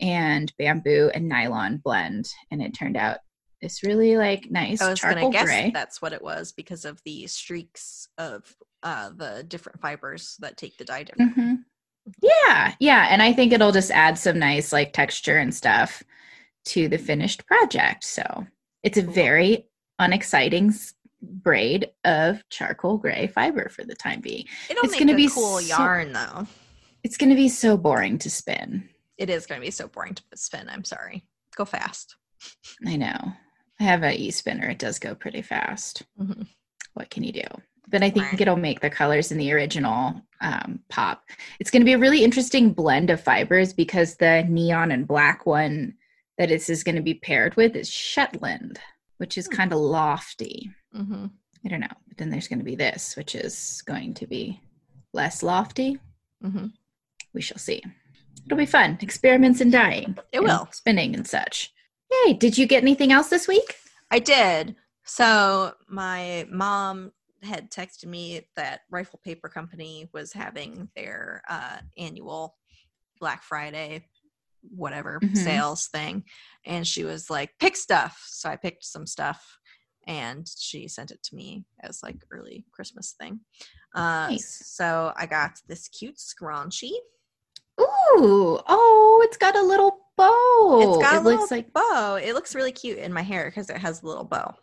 and 0.00 0.52
bamboo 0.58 1.10
and 1.14 1.28
nylon 1.28 1.76
blend, 1.76 2.28
and 2.50 2.62
it 2.62 2.72
turned 2.74 2.96
out 2.96 3.18
this 3.60 3.82
really 3.84 4.16
like 4.16 4.50
nice 4.50 4.80
I 4.82 4.90
was 4.90 5.00
gonna 5.00 5.14
charcoal 5.14 5.30
guess 5.30 5.44
gray. 5.44 5.70
that's 5.72 6.02
what 6.02 6.12
it 6.12 6.22
was 6.22 6.52
because 6.52 6.84
of 6.84 7.00
the 7.04 7.26
streaks 7.28 8.08
of 8.18 8.56
uh, 8.82 9.10
the 9.14 9.44
different 9.46 9.80
fibers 9.80 10.36
that 10.40 10.56
take 10.56 10.76
the 10.78 10.84
dye 10.84 11.04
different. 11.04 11.36
Mhm. 11.36 11.58
Yeah, 12.20 12.74
yeah, 12.80 13.06
and 13.10 13.22
I 13.22 13.32
think 13.32 13.52
it'll 13.52 13.70
just 13.70 13.92
add 13.92 14.18
some 14.18 14.38
nice 14.38 14.72
like 14.72 14.92
texture 14.92 15.38
and 15.38 15.54
stuff 15.54 16.02
to 16.64 16.88
the 16.88 16.98
finished 16.98 17.46
project. 17.46 18.02
So 18.02 18.46
it's 18.82 18.98
a 18.98 19.02
very 19.02 19.66
unexciting 20.00 20.72
braid 21.22 21.90
of 22.04 22.42
charcoal 22.50 22.98
gray 22.98 23.26
fiber 23.28 23.68
for 23.68 23.84
the 23.84 23.94
time 23.94 24.20
being. 24.20 24.44
It'll 24.68 24.82
It's 24.84 24.92
make 24.92 25.00
gonna 25.00 25.12
a 25.12 25.16
be 25.16 25.28
cool 25.28 25.58
so- 25.58 25.76
yarn 25.78 26.12
though. 26.12 26.46
It's 27.04 27.16
going 27.16 27.30
to 27.30 27.36
be 27.36 27.48
so 27.48 27.76
boring 27.76 28.16
to 28.18 28.30
spin. 28.30 28.88
It 29.18 29.28
is 29.28 29.46
going 29.46 29.60
to 29.60 29.64
be 29.66 29.72
so 29.72 29.88
boring 29.88 30.14
to 30.14 30.22
spin. 30.36 30.68
I'm 30.68 30.84
sorry. 30.84 31.24
Go 31.56 31.64
fast. 31.64 32.14
I 32.86 32.94
know. 32.94 33.32
I 33.80 33.82
have 33.84 34.04
an 34.04 34.12
e-spinner. 34.14 34.68
It 34.70 34.78
does 34.78 35.00
go 35.00 35.12
pretty 35.16 35.42
fast. 35.42 36.04
Mhm. 36.20 36.46
What 36.94 37.10
can 37.10 37.24
you 37.24 37.32
do? 37.32 37.42
But 37.88 38.04
I 38.04 38.10
think 38.10 38.26
Right. 38.26 38.40
it'll 38.40 38.54
make 38.56 38.78
the 38.80 38.88
colors 38.88 39.32
in 39.32 39.38
the 39.38 39.52
original 39.52 40.22
um, 40.40 40.78
pop. 40.90 41.24
It's 41.58 41.70
going 41.72 41.80
to 41.82 41.84
be 41.84 41.92
a 41.94 41.98
really 41.98 42.22
interesting 42.22 42.72
blend 42.72 43.10
of 43.10 43.20
fibers 43.20 43.72
because 43.72 44.16
the 44.16 44.44
neon 44.48 44.92
and 44.92 45.06
black 45.06 45.44
one 45.44 45.94
that 46.38 46.50
this 46.50 46.70
is 46.70 46.84
going 46.84 46.96
to 46.96 47.02
be 47.02 47.14
paired 47.14 47.56
with 47.56 47.74
is 47.74 47.90
Shetland, 47.90 48.78
which 49.18 49.36
is 49.36 49.46
Hmm. 49.46 49.52
kind 49.54 49.72
of 49.72 49.78
lofty. 49.80 50.70
Hmm 50.94 51.26
I 51.64 51.68
don't 51.68 51.80
know. 51.80 51.86
But 52.08 52.16
then 52.18 52.28
there's 52.30 52.48
going 52.48 52.58
to 52.58 52.64
be 52.64 52.74
this, 52.74 53.14
which 53.16 53.34
is 53.36 53.82
going 53.86 54.14
to 54.14 54.26
be 54.26 54.60
less 55.12 55.42
lofty. 55.42 55.98
hmm 56.42 56.66
We 57.32 57.40
shall 57.40 57.58
see. 57.58 57.82
It'll 58.46 58.58
be 58.58 58.66
fun. 58.66 58.98
Experiments 59.00 59.60
in 59.60 59.70
dyeing. 59.70 60.18
It 60.32 60.42
will. 60.42 60.68
Spinning 60.72 61.14
and 61.14 61.26
such. 61.26 61.72
Yay. 62.26 62.32
Did 62.34 62.58
you 62.58 62.66
get 62.66 62.82
anything 62.82 63.12
else 63.12 63.28
this 63.28 63.46
week? 63.46 63.76
I 64.10 64.18
did. 64.18 64.74
So 65.04 65.72
my 65.88 66.46
mom 66.50 67.12
had 67.42 67.70
texted 67.70 68.06
me 68.06 68.48
that 68.56 68.80
Rifle 68.90 69.20
Paper 69.24 69.48
Company 69.48 70.08
was 70.12 70.32
having 70.32 70.88
their 70.96 71.42
uh, 71.48 71.78
annual 71.96 72.56
Black 73.20 73.42
Friday, 73.44 74.04
whatever 74.62 75.20
Mhm. 75.20 75.36
sales 75.36 75.86
thing, 75.88 76.24
and 76.64 76.86
she 76.86 77.04
was 77.04 77.30
like, 77.30 77.56
"Pick 77.58 77.76
stuff." 77.76 78.22
So 78.28 78.48
I 78.48 78.56
picked 78.56 78.84
some 78.84 79.06
stuff, 79.06 79.58
and 80.06 80.46
she 80.58 80.88
sent 80.88 81.10
it 81.10 81.22
to 81.24 81.34
me 81.36 81.64
as 81.80 82.02
like 82.02 82.24
early 82.30 82.64
Christmas 82.72 83.14
thing. 83.20 83.40
Uh, 83.94 84.28
Nice. 84.30 84.62
So 84.66 85.12
I 85.16 85.26
got 85.26 85.52
this 85.68 85.88
cute 85.88 86.16
scrunchie. 86.18 86.92
Ooh, 87.80 88.58
oh, 88.68 89.20
it's 89.24 89.36
got 89.36 89.56
a 89.56 89.62
little 89.62 89.98
bow. 90.16 90.78
it's 90.82 90.98
got 90.98 91.16
it 91.16 91.20
a 91.20 91.24
little 91.24 91.40
looks 91.40 91.50
like 91.50 91.72
bow. 91.72 92.16
It 92.22 92.34
looks 92.34 92.54
really 92.54 92.72
cute 92.72 92.98
in 92.98 93.12
my 93.12 93.22
hair 93.22 93.46
because 93.46 93.70
it 93.70 93.78
has 93.78 94.02
a 94.02 94.06
little 94.06 94.24
bow. 94.24 94.54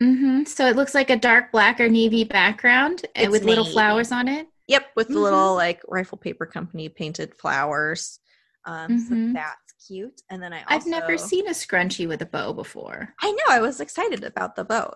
hmm 0.00 0.44
so 0.44 0.66
it 0.66 0.76
looks 0.76 0.94
like 0.94 1.10
a 1.10 1.16
dark 1.16 1.52
black 1.52 1.80
or 1.80 1.88
navy 1.88 2.24
background 2.24 3.02
uh, 3.04 3.22
It's 3.22 3.30
with 3.32 3.44
little 3.44 3.64
flowers 3.64 4.12
on 4.12 4.28
it. 4.28 4.46
Yep, 4.68 4.86
with 4.96 5.08
the 5.08 5.14
Mhm. 5.14 5.22
little 5.22 5.54
like 5.56 5.82
rifle 5.88 6.16
paper 6.18 6.46
company 6.46 6.88
painted 6.88 7.34
flowers. 7.34 8.20
Um, 8.64 8.92
Mhm. 8.92 9.08
so 9.08 9.32
that's 9.34 9.72
cute. 9.86 10.20
And 10.30 10.42
then 10.42 10.52
I 10.52 10.62
also, 10.64 10.74
I've 10.74 10.86
never 10.86 11.16
seen 11.18 11.46
a 11.46 11.52
scrunchie 11.52 12.06
with 12.08 12.22
a 12.22 12.26
bow 12.26 12.52
before. 12.52 13.14
I 13.20 13.30
know 13.32 13.44
I 13.48 13.60
was 13.60 13.80
excited 13.80 14.24
about 14.24 14.56
the 14.56 14.64
bow. 14.64 14.94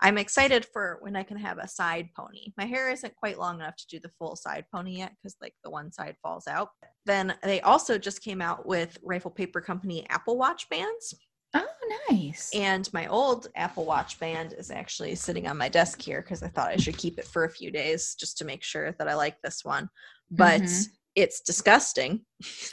I'm 0.00 0.18
excited 0.18 0.64
for 0.72 0.98
when 1.02 1.16
I 1.16 1.24
can 1.24 1.36
have 1.36 1.58
a 1.58 1.66
side 1.66 2.08
pony. 2.16 2.52
My 2.56 2.64
hair 2.64 2.90
isn't 2.90 3.16
quite 3.16 3.38
long 3.38 3.56
enough 3.60 3.76
to 3.76 3.86
do 3.88 3.98
the 3.98 4.08
full 4.18 4.36
side 4.36 4.66
pony 4.72 4.98
yet 4.98 5.12
because 5.16 5.36
like 5.42 5.54
the 5.64 5.70
one 5.70 5.90
side 5.92 6.16
falls 6.22 6.46
out. 6.46 6.68
Then 7.06 7.36
they 7.42 7.60
also 7.60 7.98
just 7.98 8.22
came 8.22 8.40
out 8.40 8.66
with 8.66 8.96
Rifle 9.02 9.32
Paper 9.32 9.60
Company 9.60 10.08
Apple 10.10 10.38
Watch 10.38 10.68
bands. 10.68 11.14
Oh, 11.54 11.66
nice. 12.08 12.50
And 12.54 12.90
my 12.92 13.06
old 13.08 13.48
Apple 13.56 13.84
Watch 13.84 14.18
band 14.20 14.54
is 14.54 14.70
actually 14.70 15.14
sitting 15.16 15.46
on 15.48 15.58
my 15.58 15.68
desk 15.68 16.00
here 16.00 16.22
because 16.22 16.42
I 16.42 16.48
thought 16.48 16.70
I 16.70 16.76
should 16.76 16.96
keep 16.96 17.18
it 17.18 17.26
for 17.26 17.44
a 17.44 17.50
few 17.50 17.70
days 17.70 18.14
just 18.14 18.38
to 18.38 18.44
make 18.44 18.62
sure 18.62 18.92
that 18.92 19.08
I 19.08 19.14
like 19.14 19.40
this 19.42 19.64
one. 19.64 19.88
But 20.30 20.62
Mhm. 20.62 20.86
It's 21.14 21.40
disgusting. 21.40 22.24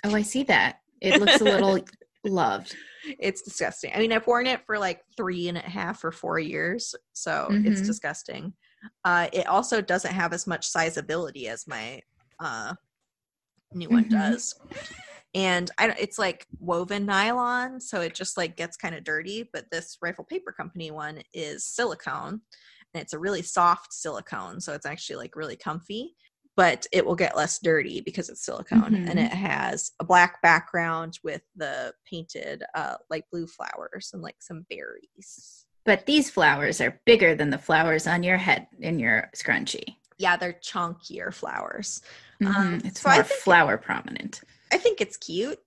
oh, 0.03 0.15
I 0.15 0.21
see 0.21 0.43
that. 0.43 0.77
It 1.01 1.19
looks 1.19 1.41
a 1.41 1.45
little 1.45 1.79
loved. 2.23 2.75
It's 3.19 3.41
disgusting. 3.41 3.91
I 3.95 3.99
mean, 3.99 4.11
I've 4.11 4.27
worn 4.27 4.47
it 4.47 4.61
for 4.65 4.77
like 4.77 5.01
three 5.17 5.47
and 5.47 5.57
a 5.57 5.61
half 5.61 6.03
or 6.03 6.11
four 6.11 6.39
years, 6.39 6.93
so 7.13 7.47
it's 7.65 7.81
Mhm. 7.81 7.85
disgusting. 7.87 8.53
Uh, 9.03 9.27
it 9.33 9.47
also 9.47 9.81
doesn't 9.81 10.13
have 10.13 10.33
as 10.33 10.45
much 10.47 10.71
sizability 10.71 11.45
as 11.47 11.67
my 11.67 12.01
uh, 12.39 12.73
new 13.73 13.89
one 13.89 14.05
Mhm. 14.05 14.09
does. 14.09 14.55
And 15.33 15.71
I, 15.77 15.89
it's 15.99 16.19
like 16.19 16.45
woven 16.59 17.05
nylon, 17.05 17.79
so 17.79 18.01
it 18.01 18.13
just 18.15 18.35
like 18.37 18.57
gets 18.57 18.75
kind 18.77 18.95
of 18.95 19.03
dirty. 19.03 19.49
But 19.53 19.65
this 19.71 19.97
Rifle 20.01 20.25
Paper 20.25 20.51
Company 20.51 20.91
one 20.91 21.21
is 21.33 21.65
silicone, 21.65 22.41
and 22.93 23.01
it's 23.01 23.13
a 23.13 23.19
really 23.19 23.41
soft 23.41 23.93
silicone, 23.93 24.59
so 24.59 24.73
it's 24.73 24.85
actually 24.85 25.15
like 25.17 25.35
really 25.35 25.55
comfy. 25.55 26.15
But 26.57 26.85
it 26.91 27.05
will 27.05 27.15
get 27.15 27.35
less 27.37 27.59
dirty 27.59 28.01
because 28.01 28.29
it's 28.29 28.43
silicone, 28.45 28.93
and 28.93 29.17
Mhm. 29.17 29.25
it 29.25 29.31
has 29.33 29.91
a 29.99 30.03
black 30.03 30.41
background 30.41 31.17
with 31.23 31.41
the 31.55 31.93
painted 32.05 32.63
uh, 32.75 32.95
light 33.09 33.23
blue 33.31 33.47
flowers 33.47 34.09
and 34.13 34.21
like 34.21 34.35
some 34.41 34.65
berries. 34.69 35.65
But 35.85 36.05
these 36.05 36.29
flowers 36.29 36.81
are 36.81 36.99
bigger 37.05 37.33
than 37.35 37.49
the 37.49 37.57
flowers 37.57 38.05
on 38.05 38.21
your 38.21 38.37
head 38.37 38.67
in 38.79 38.99
your 38.99 39.29
scrunchie. 39.35 39.95
Yeah, 40.17 40.37
they're 40.37 40.53
chunkier 40.61 41.33
flowers. 41.33 42.01
Mhm. 42.41 42.55
Um, 42.55 42.81
it's 42.85 43.01
so 43.01 43.09
more 43.09 43.23
think 43.23 43.31
it- 43.31 43.39
flower 43.41 43.77
prominent. 43.77 44.41
I 44.71 44.77
think 44.77 45.01
it's 45.01 45.17
cute. 45.17 45.59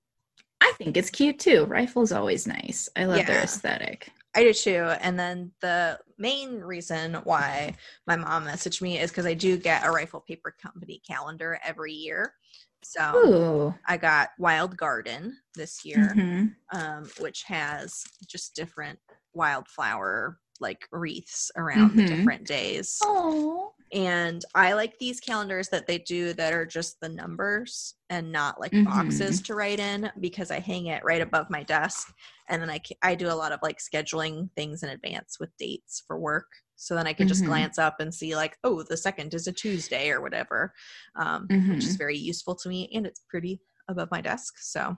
I 0.61 0.73
think 0.79 0.97
it's 0.97 1.11
cute 1.11 1.39
too. 1.41 1.65
Rifle's 1.65 2.13
always 2.13 2.47
nice. 2.47 2.89
I 2.95 3.07
love 3.07 3.27
their 3.27 3.43
aesthetic. 3.43 4.11
I 4.37 4.43
do 4.43 4.53
too. 4.53 4.93
And 5.01 5.19
then 5.19 5.53
the 5.61 5.99
main 6.19 6.61
reason 6.61 7.15
why 7.25 7.75
my 8.07 8.17
mom 8.17 8.47
messaged 8.47 8.83
me 8.83 8.99
is 8.99 9.11
because 9.11 9.27
I 9.27 9.35
do 9.35 9.57
get 9.57 9.87
a 9.87 9.91
Rifle 9.91 10.21
Paper 10.21 10.55
Company 10.61 11.01
calendar 11.09 11.59
every 11.65 11.93
year. 11.93 12.35
So 12.83 13.13
Ooh. 13.17 13.75
I 13.87 13.97
got 13.97 14.31
Wild 14.39 14.77
Garden 14.77 15.37
this 15.55 15.85
year, 15.85 16.15
Mhm. 16.17 16.55
um, 16.73 17.11
which 17.21 17.45
has 17.45 18.05
just 18.27 18.55
different 18.55 18.99
wildflower 19.33 20.39
like 20.61 20.89
wreaths 20.93 21.51
around 21.57 21.97
the 21.97 22.03
Mhm. 22.03 22.07
different 22.17 22.47
days. 22.47 22.99
Oh. 23.03 23.75
And 23.93 24.45
I 24.57 24.73
like 24.73 24.99
these 24.99 25.21
calendars 25.21 25.69
that 25.69 25.87
they 25.87 25.99
do 25.99 26.33
that 26.35 26.53
are 26.53 26.67
just 26.67 26.99
the 27.01 27.09
numbers 27.09 27.95
and 28.11 28.33
not 28.33 28.59
like 28.59 28.73
Mhm. 28.73 28.85
boxes 28.85 29.41
to 29.43 29.55
write 29.55 29.79
in 29.79 30.11
because 30.19 30.51
I 30.51 30.59
hang 30.59 30.87
it 30.87 31.05
right 31.05 31.21
above 31.23 31.49
my 31.49 31.63
desk. 31.63 32.13
And 32.49 32.61
then 32.61 32.71
I, 32.71 32.81
I 33.03 33.15
do 33.15 33.29
a 33.29 33.35
lot 33.35 33.53
of 33.53 33.61
like 33.63 33.79
scheduling 33.79 34.51
things 34.57 34.83
in 34.83 34.89
advance 34.89 35.39
with 35.39 35.57
dates 35.59 36.03
for 36.07 36.19
work. 36.19 36.47
So 36.77 36.97
then 36.97 37.07
I 37.07 37.13
can 37.13 37.29
just 37.29 37.45
Mhm. 37.45 37.47
glance 37.47 37.79
up 37.79 38.01
and 38.01 38.13
see 38.13 38.35
like, 38.35 38.59
oh, 38.65 38.83
the 38.83 38.97
second 38.97 39.33
is 39.33 39.47
a 39.47 39.53
Tuesday 39.53 40.11
or 40.11 40.21
whatever, 40.21 40.75
um, 41.15 41.47
which 41.69 41.87
is 41.87 41.97
very 41.97 42.17
useful 42.17 42.57
to 42.57 42.69
me. 42.69 42.91
And 42.93 43.07
it's 43.07 43.21
pretty 43.29 43.61
above 43.89 44.11
my 44.11 44.21
desk. 44.21 44.55
So 44.59 44.97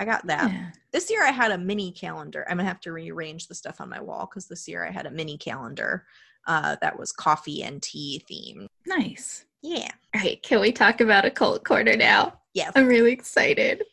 I 0.00 0.06
got 0.06 0.26
that. 0.26 0.50
Yeah. 0.50 0.70
This 0.92 1.10
year 1.10 1.22
I 1.22 1.30
had 1.30 1.52
a 1.52 1.58
mini 1.58 1.92
calendar. 1.92 2.46
I'm 2.48 2.56
gonna 2.56 2.68
have 2.68 2.80
to 2.80 2.92
rearrange 2.92 3.46
the 3.46 3.54
stuff 3.54 3.80
on 3.80 3.90
my 3.90 4.00
wall 4.00 4.26
because 4.26 4.48
this 4.48 4.66
year 4.66 4.84
I 4.84 4.90
had 4.90 5.06
a 5.06 5.10
mini 5.10 5.36
calendar 5.36 6.06
uh, 6.46 6.76
that 6.80 6.98
was 6.98 7.12
coffee 7.12 7.62
and 7.62 7.82
tea 7.82 8.24
themed. 8.28 8.66
Nice. 8.86 9.44
Yeah. 9.62 9.90
All 10.14 10.22
right, 10.22 10.42
can 10.42 10.60
we 10.60 10.72
talk 10.72 11.02
about 11.02 11.26
Occult 11.26 11.64
Corner 11.64 11.96
now? 11.96 12.40
Yeah. 12.54 12.70
I'm 12.74 12.86
really 12.86 13.12
excited. 13.12 13.84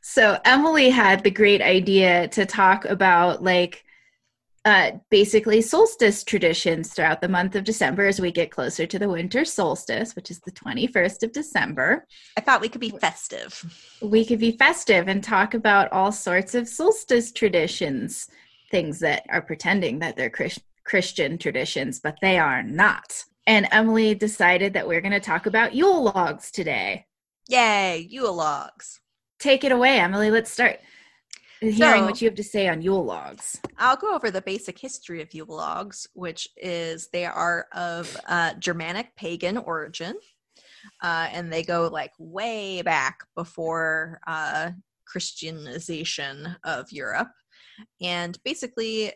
So 0.00 0.38
Emily 0.44 0.90
had 0.90 1.24
the 1.24 1.30
great 1.30 1.60
idea 1.60 2.28
to 2.28 2.46
talk 2.46 2.84
about 2.84 3.42
like 3.42 3.84
uh 4.64 4.92
basically 5.10 5.60
solstice 5.60 6.22
traditions 6.22 6.92
throughout 6.92 7.20
the 7.20 7.28
month 7.28 7.56
of 7.56 7.64
December 7.64 8.06
as 8.06 8.20
we 8.20 8.30
get 8.30 8.50
closer 8.50 8.86
to 8.86 8.98
the 8.98 9.08
winter 9.08 9.44
solstice, 9.44 10.14
which 10.14 10.30
is 10.30 10.40
the 10.40 10.52
21st 10.52 11.22
of 11.24 11.32
December. 11.32 12.06
I 12.36 12.40
thought 12.40 12.60
we 12.60 12.68
could 12.68 12.80
be 12.80 12.90
festive. 12.90 13.64
We 14.00 14.24
could 14.24 14.38
be 14.38 14.56
festive 14.56 15.08
and 15.08 15.22
talk 15.22 15.54
about 15.54 15.92
all 15.92 16.12
sorts 16.12 16.54
of 16.54 16.68
solstice 16.68 17.32
traditions, 17.32 18.28
things 18.70 19.00
that 19.00 19.24
are 19.30 19.42
pretending 19.42 19.98
that 20.00 20.16
they're 20.16 20.30
Chris- 20.30 20.60
Christian 20.84 21.38
traditions, 21.38 22.00
but 22.00 22.16
they 22.20 22.38
are 22.38 22.62
not. 22.62 23.24
And 23.46 23.66
Emily 23.72 24.14
decided 24.14 24.72
that 24.74 24.86
we're 24.86 25.00
going 25.00 25.12
to 25.12 25.20
talk 25.20 25.46
about 25.46 25.74
Yule 25.74 26.04
logs 26.04 26.50
today. 26.50 27.06
Yay, 27.48 28.06
Yule 28.08 28.34
logs. 28.34 29.00
Take 29.38 29.64
it 29.64 29.72
away, 29.72 29.98
Emily. 29.98 30.30
Let's 30.30 30.50
start 30.50 30.78
hearing 31.70 32.02
So- 32.02 32.06
what 32.06 32.20
you 32.20 32.28
have 32.28 32.36
to 32.36 32.44
say 32.44 32.68
on 32.68 32.82
Yule 32.82 33.04
logs. 33.04 33.60
I'll 33.78 33.96
go 33.96 34.14
over 34.14 34.30
the 34.30 34.42
basic 34.42 34.78
history 34.78 35.22
of 35.22 35.32
Yule 35.32 35.56
logs, 35.56 36.06
which 36.14 36.48
is 36.56 37.08
they 37.12 37.24
are 37.24 37.66
of 37.72 38.16
uh, 38.26 38.54
Germanic 38.54 39.14
pagan 39.16 39.56
origin. 39.56 40.16
Uh, 41.00 41.28
and 41.30 41.52
they 41.52 41.62
go 41.62 41.86
like 41.86 42.12
way 42.18 42.82
back 42.82 43.20
before 43.36 44.20
uh, 44.26 44.72
Christianization 45.06 46.56
of 46.64 46.90
Europe. 46.90 47.30
And 48.00 48.36
basically, 48.44 49.12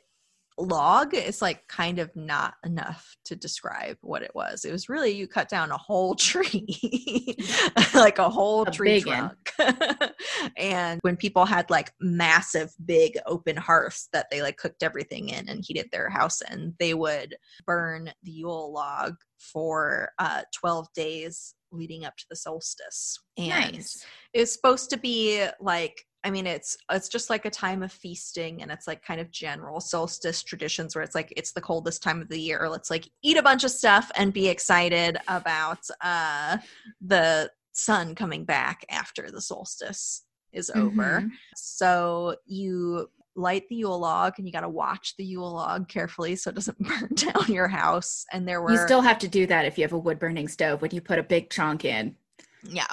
log 0.59 1.15
is 1.15 1.43
like 1.43 1.67
kind 1.69 1.99
of 1.99 2.15
not 2.17 2.55
enough 2.65 3.17
to 3.25 3.37
describe 3.37 3.97
what 4.01 4.23
it 4.23 4.33
was. 4.35 4.65
It 4.65 4.73
was 4.73 4.89
really 4.89 5.11
you 5.11 5.29
cut 5.29 5.49
down 5.49 5.71
a 5.71 5.77
whole 5.77 6.15
tree, 6.17 7.37
like 7.95 8.19
a 8.19 8.29
whole 8.29 8.63
A 8.63 8.71
tree 8.71 9.01
trunk. 9.01 9.37
and 10.57 11.01
when 11.03 11.17
people 11.17 11.45
had 11.45 11.69
like 11.71 11.93
massive, 12.01 12.73
big 12.85 13.19
open 13.27 13.57
hearths 13.57 14.09
that 14.13 14.27
they 14.31 14.43
like 14.43 14.57
cooked 14.57 14.83
everything 14.83 15.29
in 15.29 15.49
and 15.49 15.65
heated 15.67 15.89
their 15.93 16.09
house 16.09 16.41
in, 16.51 16.75
they 16.79 16.95
would 16.95 17.37
burn 17.67 18.13
the 18.23 18.33
Yule 18.33 18.73
log 18.73 19.15
for 19.39 20.11
uh, 20.19 20.43
12 20.55 20.89
days 20.95 21.55
leading 21.73 22.05
up 22.05 22.17
to 22.17 22.25
the 22.31 22.37
solstice. 22.37 23.19
And 23.37 23.49
nice. 23.49 24.05
it's 24.33 24.53
supposed 24.53 24.91
to 24.91 24.97
be 24.97 25.47
like 25.61 26.05
i 26.26 26.30
mean 26.30 26.47
it's 26.47 26.76
it's 26.90 27.09
just 27.09 27.30
like 27.30 27.45
a 27.45 27.50
time 27.50 27.83
of 27.83 27.92
feasting 27.92 28.61
and 28.62 28.71
it's 28.71 28.87
like 28.87 29.02
kind 29.02 29.21
of 29.21 29.30
general 29.30 29.80
solstice 29.80 30.42
traditions 30.42 30.95
where 30.95 31.04
it's 31.04 31.14
like 31.14 31.33
it's 31.37 31.52
the 31.52 31.61
coldest 31.61 32.02
time 32.02 32.21
of 32.21 32.28
the 32.28 32.40
year 32.40 32.68
let's 32.68 32.90
like 32.90 33.09
eat 33.23 33.37
a 33.37 33.42
bunch 33.42 33.62
of 33.64 33.71
stuff 33.71 34.11
and 34.16 34.33
be 34.33 34.49
excited 34.49 35.16
about 35.28 35.78
uh 36.02 36.56
the 37.00 37.50
sun 37.73 38.14
coming 38.14 38.45
back 38.45 38.85
after 38.90 39.30
the 39.30 39.40
solstice 39.40 40.23
is 40.52 40.68
over 40.71 41.23
Mhm. 41.23 41.30
so 41.54 42.37
you 42.47 43.09
light 43.37 43.68
the 43.68 43.76
yule 43.76 43.99
log 43.99 44.33
and 44.38 44.47
you 44.47 44.52
got 44.52 44.62
to 44.62 44.68
watch 44.68 45.14
the 45.18 45.25
yule 45.25 45.52
log 45.52 45.88
carefully 45.88 46.35
so 46.37 46.49
it 46.50 46.54
doesn't 46.54 46.78
burn 46.88 47.11
down 47.14 47.52
your 47.52 47.68
house 47.68 48.25
and 48.33 48.49
there 48.49 48.62
were 48.62 48.73
You 48.73 48.78
still 48.78 49.02
have 49.02 49.18
to 49.21 49.28
do 49.28 49.47
that 49.47 49.66
if 49.66 49.76
you 49.78 49.85
have 49.85 49.92
a 49.92 49.99
wood 49.99 50.18
burning 50.18 50.49
stove. 50.49 50.80
When 50.80 50.90
you 50.92 51.02
put 51.02 51.18
a 51.18 51.23
big 51.23 51.50
chunk 51.50 51.85
in, 51.85 52.16
yeah 52.62 52.87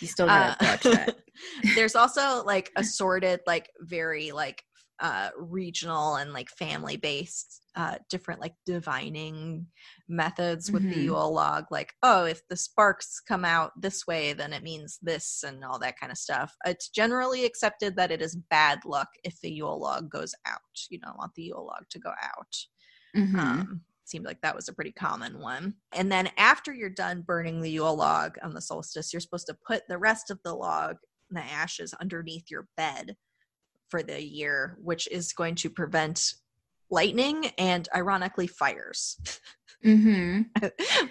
you 0.00 0.06
still 0.06 0.26
gotta 0.26 0.56
Uh, 0.60 0.66
watch 0.66 0.82
that. 0.84 1.16
there's 1.76 1.94
also 1.96 2.42
like 2.44 2.70
assorted 2.76 3.40
like 3.46 3.70
very 3.80 4.32
like 4.32 4.62
uh 5.00 5.30
regional 5.38 6.16
and 6.16 6.32
like 6.32 6.48
family 6.50 6.96
based 6.96 7.60
uh 7.76 7.96
different 8.10 8.40
like 8.40 8.54
divining 8.66 9.64
methods 10.08 10.72
with 10.72 10.82
the 10.88 10.96
Mhm. 10.96 11.04
Yule 11.04 11.32
log 11.32 11.66
like 11.70 11.92
oh 12.02 12.24
if 12.24 12.40
the 12.48 12.56
sparks 12.56 13.20
come 13.20 13.44
out 13.44 13.70
this 13.80 14.08
way 14.08 14.32
then 14.32 14.52
it 14.52 14.64
means 14.64 14.98
this 15.00 15.44
and 15.46 15.64
all 15.64 15.78
that 15.78 15.94
kind 16.00 16.10
of 16.10 16.18
stuff 16.18 16.52
it's 16.66 16.88
generally 16.88 17.44
accepted 17.44 17.94
that 17.94 18.10
it 18.10 18.20
is 18.20 18.34
bad 18.50 18.80
luck 18.84 19.06
if 19.22 19.40
the 19.40 19.50
Yule 19.52 19.80
log 19.80 20.10
goes 20.10 20.34
out 20.46 20.58
you 20.90 20.98
don't 20.98 21.16
want 21.16 21.32
the 21.36 21.44
Yule 21.44 21.64
log 21.66 21.84
to 21.90 22.00
go 22.00 22.10
out 22.20 22.56
Mhm. 23.16 23.38
um, 23.38 23.80
seemed 24.08 24.24
like 24.24 24.40
that 24.40 24.56
was 24.56 24.68
a 24.68 24.72
pretty 24.72 24.92
common 24.92 25.38
one. 25.38 25.74
And 25.92 26.10
then 26.10 26.30
after 26.36 26.72
you're 26.72 26.90
done 26.90 27.22
burning 27.22 27.60
the 27.60 27.70
Yule 27.70 27.96
log 27.96 28.36
on 28.42 28.54
the 28.54 28.60
solstice, 28.60 29.12
you're 29.12 29.20
supposed 29.20 29.46
to 29.48 29.58
put 29.66 29.82
the 29.88 29.98
rest 29.98 30.30
of 30.30 30.40
the 30.42 30.54
log, 30.54 30.96
the 31.30 31.40
ashes, 31.40 31.94
underneath 32.00 32.50
your 32.50 32.68
bed 32.76 33.16
for 33.88 34.02
the 34.02 34.22
year, 34.22 34.78
which 34.82 35.08
is 35.08 35.32
going 35.32 35.54
to 35.56 35.70
prevent 35.70 36.34
lightning 36.90 37.50
and 37.58 37.88
ironically 37.94 38.46
fires. 38.46 39.18
Mhm. 39.84 40.46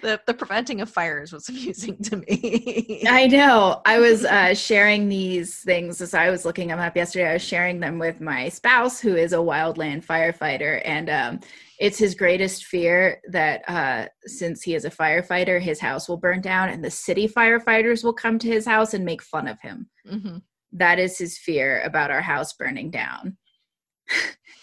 the, 0.02 0.20
the 0.26 0.34
preventing 0.34 0.80
of 0.80 0.90
fires 0.90 1.32
was 1.32 1.48
amusing 1.48 1.96
to 2.02 2.16
me. 2.16 3.02
I 3.08 3.26
know. 3.26 3.80
I 3.86 3.98
was 3.98 4.24
uh, 4.26 4.54
sharing 4.54 5.08
these 5.08 5.60
things 5.60 6.00
as 6.00 6.12
I 6.14 6.30
was 6.30 6.44
looking 6.44 6.68
them 6.68 6.78
up 6.78 6.94
yesterday. 6.96 7.30
I 7.30 7.32
was 7.34 7.42
sharing 7.42 7.80
them 7.80 7.98
with 7.98 8.20
my 8.20 8.48
spouse, 8.50 9.00
who 9.00 9.16
is 9.16 9.32
a 9.32 9.36
wildland 9.36 10.04
firefighter, 10.04 10.82
and 10.84 11.08
um, 11.08 11.40
it's 11.78 11.98
his 11.98 12.14
greatest 12.14 12.66
fear 12.66 13.20
that 13.30 13.62
uh, 13.68 14.06
since 14.26 14.62
he 14.62 14.74
is 14.74 14.84
a 14.84 14.90
firefighter, 14.90 15.60
his 15.60 15.80
house 15.80 16.08
will 16.08 16.16
burn 16.18 16.40
down, 16.40 16.68
and 16.68 16.84
the 16.84 16.90
city 16.90 17.26
firefighters 17.26 18.04
will 18.04 18.12
come 18.12 18.38
to 18.38 18.48
his 18.48 18.66
house 18.66 18.92
and 18.92 19.04
make 19.04 19.22
fun 19.22 19.48
of 19.48 19.60
him. 19.60 19.88
Mhm. 20.06 20.42
That 20.72 20.98
is 20.98 21.16
his 21.16 21.38
fear 21.38 21.80
about 21.82 22.10
our 22.10 22.20
house 22.20 22.52
burning 22.52 22.90
down. 22.90 23.38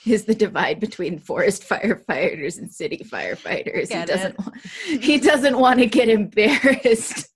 Is 0.05 0.25
the 0.25 0.35
divide 0.35 0.79
between 0.79 1.19
forest 1.19 1.67
firefighters 1.67 2.57
and 2.57 2.71
city 2.71 3.01
firefighters. 3.03 3.91
He 3.91 4.05
doesn't. 4.05 4.37
He 5.01 5.19
doesn't 5.19 5.57
want 5.57 5.79
to 5.79 5.85
get 5.85 6.09
embarrassed. 6.09 7.29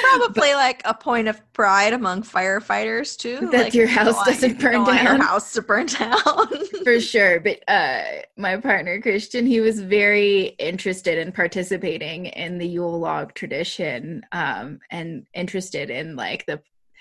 Probably 0.00 0.54
like 0.54 0.82
a 0.84 0.92
point 0.94 1.28
of 1.28 1.40
pride 1.52 1.92
among 1.92 2.22
firefighters 2.22 3.16
too. 3.16 3.48
That 3.52 3.64
like, 3.64 3.74
your 3.74 3.86
you 3.86 3.94
house 3.94 4.14
want- 4.14 4.26
doesn't 4.26 4.50
you 4.50 4.56
burn 4.56 4.82
want 4.82 4.96
down. 4.96 5.04
Your 5.18 5.24
house 5.24 5.52
to 5.52 5.62
burn 5.62 5.86
down. 5.86 6.48
for 6.84 7.00
sure 7.00 7.40
but 7.40 7.62
uh 7.68 8.02
my 8.36 8.56
partner 8.56 9.00
christian 9.00 9.44
he 9.46 9.60
was 9.60 9.80
very 9.80 10.54
interested 10.58 11.18
in 11.18 11.32
participating 11.32 12.26
in 12.26 12.56
the 12.56 12.66
yule 12.66 12.98
log 12.98 13.34
tradition 13.34 14.22
um 14.32 14.78
and 14.90 15.26
interested 15.34 15.90
in 15.90 16.16
like 16.16 16.46
the 16.46 16.60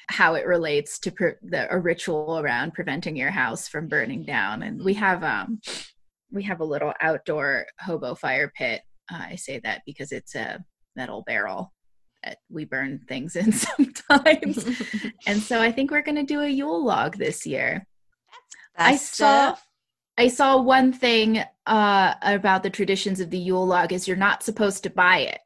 how 0.10 0.36
it 0.36 0.46
relates 0.46 1.00
to 1.00 1.12
pre- 1.12 1.34
the 1.41 1.72
a 1.74 1.78
ritual 1.78 2.39
around 2.39 2.74
preventing 2.74 3.15
your 3.15 3.32
house 3.32 3.67
from 3.67 3.88
burning 3.88 4.24
down 4.24 4.63
and 4.63 4.84
we 4.84 4.93
have 4.93 5.24
um 5.24 5.60
we 6.32 6.43
have 6.43 6.60
a 6.60 6.65
little 6.65 6.93
outdoor 7.02 7.65
hobo 7.80 8.15
fire 8.15 8.52
pit 8.56 8.82
uh, 9.12 9.24
i 9.30 9.36
say 9.36 9.60
that 9.60 9.82
because 9.86 10.12
it's 10.12 10.36
a 10.36 10.63
metal 10.96 11.24
barrel 11.28 11.74
that 12.24 12.38
we 12.50 12.63
burn 12.65 13.00
things 13.08 13.36
in 13.36 13.52
sometimes 13.52 14.82
and 15.28 15.41
so 15.41 15.62
i 15.62 15.72
think 15.72 15.91
we're 15.91 16.02
going 16.02 16.15
to 16.15 16.24
do 16.24 16.41
a 16.41 16.48
yule 16.48 16.84
log 16.84 17.17
this 17.17 17.46
year 17.46 17.86
I 18.78 18.96
saw-. 18.96 19.58
I 20.17 20.30
saw 20.30 20.60
one 20.60 20.93
thing 20.93 21.43
uh, 21.67 22.13
about 22.24 22.63
the 22.63 22.70
traditions 22.70 23.20
of 23.20 23.30
the 23.30 23.38
Yule 23.38 23.67
log 23.67 23.93
is 23.93 24.08
you're 24.08 24.17
not 24.17 24.41
supposed 24.41 24.84
to 24.84 24.89
buy 24.89 25.20
it. 25.20 25.39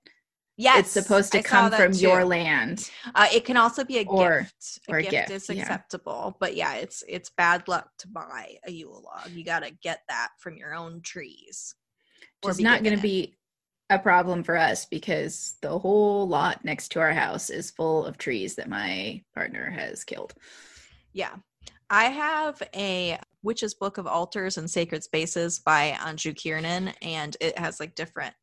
Yes, 0.61 0.79
it's 0.79 0.91
supposed 0.91 1.31
to 1.31 1.39
I 1.39 1.41
come 1.41 1.71
from 1.71 1.93
your 1.93 2.23
land. 2.23 2.91
Uh, 3.15 3.27
it 3.33 3.45
can 3.45 3.57
also 3.57 3.83
be 3.83 3.97
a 3.97 4.03
Or- 4.05 4.41
gift. 4.41 4.79
A 4.87 4.91
or 4.91 4.97
a 4.97 5.01
gift, 5.01 5.29
gift, 5.29 5.31
is 5.31 5.49
yeah. 5.49 5.63
acceptable, 5.63 6.37
but 6.39 6.55
yeah, 6.55 6.75
it's 6.75 7.03
it's 7.07 7.31
bad 7.31 7.67
luck 7.67 7.89
to 7.97 8.07
buy 8.07 8.57
a 8.65 8.71
Yule 8.71 9.01
log. 9.03 9.31
You 9.31 9.43
got 9.43 9.63
to 9.63 9.71
get 9.71 10.03
that 10.07 10.29
from 10.37 10.57
your 10.57 10.75
own 10.75 11.01
trees. 11.01 11.73
It's 12.43 12.59
not 12.59 12.83
going 12.83 12.95
to 12.95 13.01
be 13.01 13.35
a 13.89 13.97
problem 13.97 14.43
for 14.43 14.55
us 14.55 14.85
because 14.85 15.55
the 15.61 15.79
whole 15.79 16.27
lot 16.27 16.63
next 16.63 16.89
to 16.89 16.99
our 16.99 17.13
house 17.13 17.49
is 17.49 17.71
full 17.71 18.05
of 18.05 18.19
trees 18.19 18.55
that 18.55 18.69
my 18.69 19.23
partner 19.33 19.69
has 19.69 20.03
killed. 20.03 20.33
Yeah. 21.11 21.35
I 21.89 22.05
have 22.05 22.61
a 22.75 23.19
Witch's 23.43 23.73
Book 23.73 23.97
of 23.97 24.07
Altars 24.07 24.57
and 24.57 24.69
Sacred 24.69 25.03
Spaces 25.03 25.59
by 25.59 25.97
Anjou 26.05 26.33
Kiernan, 26.33 26.93
and 27.01 27.35
it 27.41 27.57
has 27.57 27.79
like 27.79 27.95
different 27.95 28.33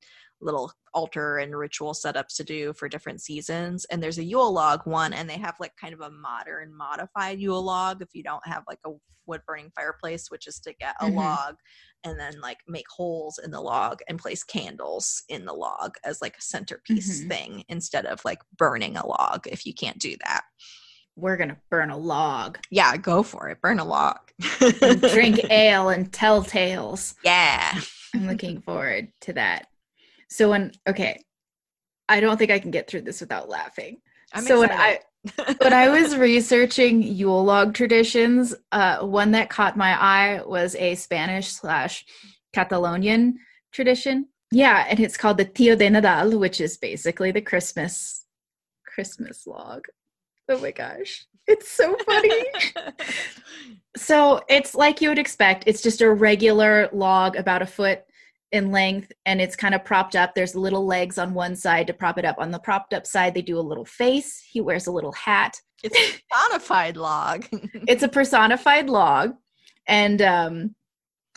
little 0.40 0.72
altar 0.94 1.38
and 1.38 1.56
ritual 1.56 1.92
setups 1.92 2.36
to 2.36 2.44
do 2.44 2.72
for 2.72 2.88
different 2.88 3.20
seasons. 3.20 3.84
And 3.86 4.02
there's 4.02 4.18
a 4.18 4.24
Yule 4.24 4.52
log 4.52 4.86
one, 4.86 5.12
and 5.12 5.28
they 5.28 5.38
have 5.38 5.54
like 5.60 5.72
kind 5.76 5.92
of 5.94 6.00
a 6.00 6.10
modern 6.10 6.74
modified 6.76 7.38
Yule 7.40 7.62
log 7.62 8.02
if 8.02 8.08
you 8.14 8.22
don't 8.22 8.46
have 8.46 8.62
like 8.68 8.78
a 8.86 8.90
wood 9.26 9.42
burning 9.46 9.70
fireplace, 9.74 10.30
which 10.30 10.46
is 10.46 10.58
to 10.60 10.72
get 10.80 10.94
a 11.00 11.04
Mhm. 11.04 11.14
log 11.14 11.56
and 12.04 12.18
then 12.18 12.40
like 12.40 12.58
make 12.66 12.88
holes 12.88 13.38
in 13.38 13.50
the 13.50 13.60
log 13.60 14.00
and 14.08 14.18
place 14.18 14.42
candles 14.42 15.22
in 15.28 15.44
the 15.44 15.52
log 15.52 15.96
as 16.04 16.22
like 16.22 16.36
a 16.38 16.40
centerpiece 16.42 17.20
Mhm. 17.24 17.28
thing 17.28 17.64
instead 17.68 18.06
of 18.06 18.24
like 18.24 18.40
burning 18.56 18.96
a 18.96 19.06
log 19.06 19.46
if 19.46 19.66
you 19.66 19.74
can't 19.74 19.98
do 19.98 20.16
that. 20.24 20.44
We're 21.14 21.36
to 21.50 21.58
burn 21.68 21.90
a 21.90 21.96
log 21.98 22.58
Yeah, 22.70 22.96
go 22.96 23.22
for 23.22 23.48
it. 23.50 23.60
Burn 23.60 23.80
a 23.80 23.84
log. 23.84 24.18
drink 25.10 25.40
ale 25.50 25.88
and 25.90 26.10
tell 26.12 26.42
tales. 26.44 27.14
Yeah. 27.24 27.78
I'm 28.14 28.28
looking 28.28 28.62
forward 28.62 29.12
to 29.22 29.32
that. 29.34 29.66
So 30.28 30.50
when 30.50 30.72
okay, 30.86 31.22
I 32.08 32.20
don't 32.20 32.36
think 32.36 32.50
I 32.50 32.58
can 32.58 32.70
get 32.70 32.88
through 32.88 33.02
this 33.02 33.20
without 33.20 33.48
laughing. 33.48 34.00
I'm 34.32 34.44
so 34.44 34.60
when 34.60 34.70
I 34.70 35.00
when 35.60 35.72
I 35.72 35.88
was 35.88 36.16
researching 36.16 37.02
Yule 37.02 37.44
log 37.44 37.74
traditions, 37.74 38.54
uh, 38.72 39.00
one 39.00 39.32
that 39.32 39.50
caught 39.50 39.76
my 39.76 40.00
eye 40.00 40.42
was 40.44 40.74
a 40.76 40.94
Spanish 40.94 41.48
slash 41.48 42.04
Catalonian 42.54 43.38
tradition. 43.72 44.28
Yeah, 44.50 44.86
and 44.88 45.00
it's 45.00 45.16
called 45.16 45.36
the 45.36 45.44
Tio 45.44 45.76
de 45.76 45.88
Nadal, 45.88 46.38
which 46.38 46.60
is 46.60 46.78
basically 46.78 47.32
the 47.32 47.42
Christmas 47.42 48.24
Christmas 48.86 49.46
log. 49.46 49.86
Oh 50.48 50.58
my 50.60 50.70
gosh, 50.70 51.26
it's 51.46 51.70
so 51.70 51.96
funny. 52.06 52.44
so 53.96 54.40
it's 54.48 54.74
like 54.74 55.00
you 55.00 55.08
would 55.08 55.18
expect. 55.18 55.64
It's 55.66 55.82
just 55.82 56.00
a 56.00 56.10
regular 56.10 56.88
log 56.92 57.36
about 57.36 57.62
a 57.62 57.66
foot 57.66 58.04
in 58.52 58.70
length 58.70 59.12
and 59.26 59.40
it's 59.40 59.56
kind 59.56 59.74
of 59.74 59.84
propped 59.84 60.16
up. 60.16 60.34
There's 60.34 60.54
little 60.54 60.86
legs 60.86 61.18
on 61.18 61.34
one 61.34 61.54
side 61.54 61.86
to 61.88 61.92
prop 61.92 62.18
it 62.18 62.24
up. 62.24 62.36
On 62.38 62.50
the 62.50 62.58
propped 62.58 62.94
up 62.94 63.06
side, 63.06 63.34
they 63.34 63.42
do 63.42 63.58
a 63.58 63.60
little 63.60 63.84
face. 63.84 64.42
He 64.50 64.60
wears 64.60 64.86
a 64.86 64.92
little 64.92 65.12
hat. 65.12 65.60
it's 65.82 65.96
a 65.96 66.20
personified 66.30 66.96
log. 66.96 67.46
It's 67.88 68.02
a 68.02 68.08
personified 68.08 68.88
log. 68.88 69.34
And 69.86 70.22
um, 70.22 70.74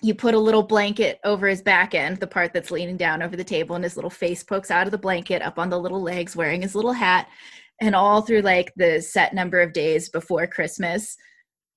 you 0.01 0.15
put 0.15 0.33
a 0.33 0.39
little 0.39 0.63
blanket 0.63 1.19
over 1.23 1.47
his 1.47 1.61
back 1.61 1.93
end, 1.93 2.17
the 2.17 2.27
part 2.27 2.53
that's 2.53 2.71
leaning 2.71 2.97
down 2.97 3.21
over 3.21 3.35
the 3.35 3.43
table, 3.43 3.75
and 3.75 3.83
his 3.83 3.95
little 3.95 4.09
face 4.09 4.43
pokes 4.43 4.71
out 4.71 4.87
of 4.87 4.91
the 4.91 4.97
blanket 4.97 5.41
up 5.41 5.59
on 5.59 5.69
the 5.69 5.79
little 5.79 6.01
legs, 6.01 6.35
wearing 6.35 6.61
his 6.61 6.75
little 6.75 6.93
hat. 6.93 7.27
And 7.81 7.95
all 7.95 8.21
through 8.21 8.41
like 8.41 8.71
the 8.75 9.01
set 9.01 9.33
number 9.33 9.59
of 9.59 9.73
days 9.73 10.09
before 10.09 10.45
Christmas, 10.47 11.17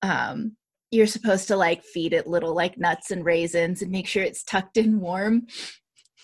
um, 0.03 0.57
you're 0.95 1.07
supposed 1.07 1.49
to 1.49 1.57
like 1.57 1.83
feed 1.83 2.13
it 2.13 2.27
little 2.27 2.55
like 2.55 2.79
nuts 2.79 3.11
and 3.11 3.25
raisins 3.25 3.83
and 3.83 3.91
make 3.91 4.07
sure 4.07 4.23
it's 4.23 4.45
tucked 4.45 4.77
in 4.77 5.01
warm 5.01 5.47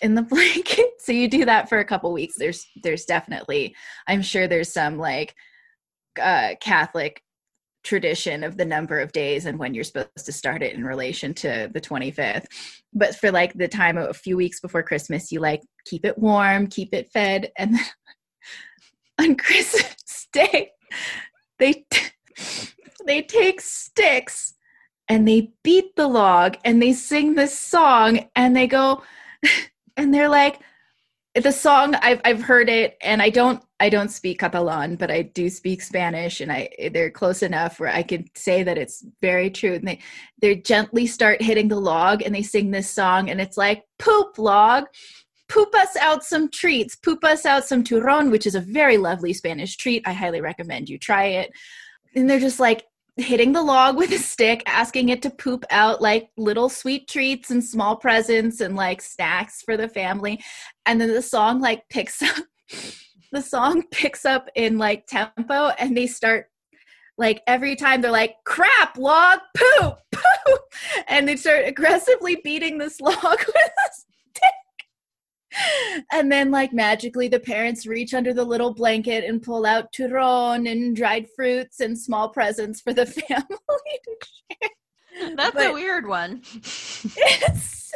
in 0.00 0.14
the 0.14 0.22
blanket. 0.30 0.92
So 1.00 1.12
you 1.12 1.28
do 1.28 1.44
that 1.44 1.68
for 1.68 1.78
a 1.78 1.84
couple 1.84 2.12
weeks. 2.12 2.36
There's 2.38 2.66
there's 2.82 3.04
definitely 3.04 3.74
I'm 4.06 4.22
sure 4.22 4.46
there's 4.46 4.72
some 4.72 4.98
like 4.98 5.34
uh 6.20 6.54
Catholic 6.60 7.22
tradition 7.82 8.44
of 8.44 8.58
the 8.58 8.64
number 8.64 9.00
of 9.00 9.10
days 9.12 9.46
and 9.46 9.58
when 9.58 9.72
you're 9.72 9.84
supposed 9.84 10.26
to 10.26 10.32
start 10.32 10.62
it 10.62 10.74
in 10.74 10.84
relation 10.84 11.32
to 11.32 11.70
the 11.72 11.80
25th. 11.80 12.44
But 12.92 13.16
for 13.16 13.30
like 13.30 13.54
the 13.54 13.68
time 13.68 13.96
of 13.96 14.10
a 14.10 14.14
few 14.14 14.36
weeks 14.36 14.60
before 14.60 14.82
Christmas, 14.82 15.32
you 15.32 15.40
like 15.40 15.62
keep 15.86 16.04
it 16.04 16.18
warm, 16.18 16.66
keep 16.66 16.94
it 16.94 17.10
fed, 17.10 17.50
and 17.56 17.74
then 17.74 17.84
on 19.20 19.36
Christmas 19.36 20.28
Day, 20.32 20.70
they 21.58 21.84
they 23.06 23.22
take 23.22 23.60
sticks 23.60 24.54
and 25.10 25.26
they 25.26 25.52
beat 25.64 25.96
the 25.96 26.06
log 26.06 26.56
and 26.64 26.80
they 26.80 26.92
sing 26.92 27.34
this 27.34 27.58
song 27.58 28.30
and 28.36 28.56
they 28.56 28.68
go 28.68 29.02
and 29.96 30.14
they're 30.14 30.28
like 30.28 30.60
the 31.34 31.52
song 31.52 31.96
I've 31.96 32.20
I've 32.24 32.42
heard 32.42 32.68
it 32.68 32.96
and 33.02 33.20
I 33.20 33.30
don't 33.30 33.62
I 33.80 33.88
don't 33.88 34.10
speak 34.10 34.38
Catalan 34.38 34.96
but 34.96 35.10
I 35.10 35.22
do 35.22 35.50
speak 35.50 35.82
Spanish 35.82 36.40
and 36.40 36.50
I 36.50 36.70
they're 36.92 37.10
close 37.10 37.42
enough 37.42 37.80
where 37.80 37.90
I 37.90 38.04
could 38.04 38.28
say 38.36 38.62
that 38.62 38.78
it's 38.78 39.04
very 39.20 39.50
true 39.50 39.74
and 39.74 39.86
they 39.86 39.98
they 40.40 40.56
gently 40.56 41.06
start 41.06 41.42
hitting 41.42 41.68
the 41.68 41.80
log 41.80 42.22
and 42.22 42.32
they 42.32 42.42
sing 42.42 42.70
this 42.70 42.88
song 42.88 43.30
and 43.30 43.40
it's 43.40 43.56
like 43.56 43.84
poop 43.98 44.38
log. 44.38 44.84
Poop 45.48 45.74
us 45.74 45.96
out 45.96 46.22
some 46.22 46.48
treats. 46.48 46.94
Poop 46.94 47.24
us 47.24 47.44
out 47.44 47.64
some 47.64 47.82
turron 47.82 48.30
which 48.30 48.46
is 48.46 48.54
a 48.54 48.60
very 48.60 48.96
lovely 48.96 49.32
Spanish 49.32 49.76
treat. 49.76 50.02
I 50.06 50.12
highly 50.12 50.40
recommend 50.40 50.88
you 50.88 50.98
try 50.98 51.24
it. 51.24 51.50
And 52.14 52.30
they're 52.30 52.40
just 52.40 52.60
like 52.60 52.84
hitting 53.20 53.52
the 53.52 53.62
log 53.62 53.96
with 53.96 54.12
a 54.12 54.18
stick, 54.18 54.62
asking 54.66 55.10
it 55.10 55.22
to 55.22 55.30
poop 55.30 55.64
out 55.70 56.00
like 56.00 56.30
little 56.36 56.68
sweet 56.68 57.08
treats 57.08 57.50
and 57.50 57.62
small 57.62 57.96
presents 57.96 58.60
and 58.60 58.76
like 58.76 59.00
snacks 59.00 59.62
for 59.62 59.76
the 59.76 59.88
family. 59.88 60.42
And 60.86 61.00
then 61.00 61.12
the 61.12 61.22
song 61.22 61.60
like 61.60 61.88
picks 61.88 62.22
up 62.22 62.44
the 63.32 63.42
song 63.42 63.84
picks 63.90 64.24
up 64.24 64.48
in 64.54 64.78
like 64.78 65.06
tempo 65.06 65.68
and 65.78 65.96
they 65.96 66.06
start 66.06 66.46
like 67.16 67.42
every 67.46 67.76
time 67.76 68.00
they're 68.00 68.10
like 68.10 68.34
crap 68.44 68.96
log 68.96 69.38
poop 69.56 69.98
poop 70.12 70.60
and 71.08 71.28
they 71.28 71.36
start 71.36 71.64
aggressively 71.66 72.40
beating 72.42 72.78
this 72.78 73.00
log 73.00 73.14
with 73.22 74.06
and 76.12 76.30
then 76.30 76.50
like 76.50 76.72
magically 76.72 77.28
the 77.28 77.40
parents 77.40 77.86
reach 77.86 78.14
under 78.14 78.32
the 78.32 78.44
little 78.44 78.72
blanket 78.72 79.24
and 79.24 79.42
pull 79.42 79.66
out 79.66 79.92
turron 79.92 80.70
and 80.70 80.96
dried 80.96 81.26
fruits 81.34 81.80
and 81.80 81.98
small 81.98 82.28
presents 82.28 82.80
for 82.80 82.92
the 82.92 83.06
family 83.28 83.46
to 84.04 84.16
share. 84.22 85.36
that's 85.36 85.54
but 85.54 85.70
a 85.70 85.72
weird 85.72 86.06
one 86.06 86.40
it's, 86.52 87.92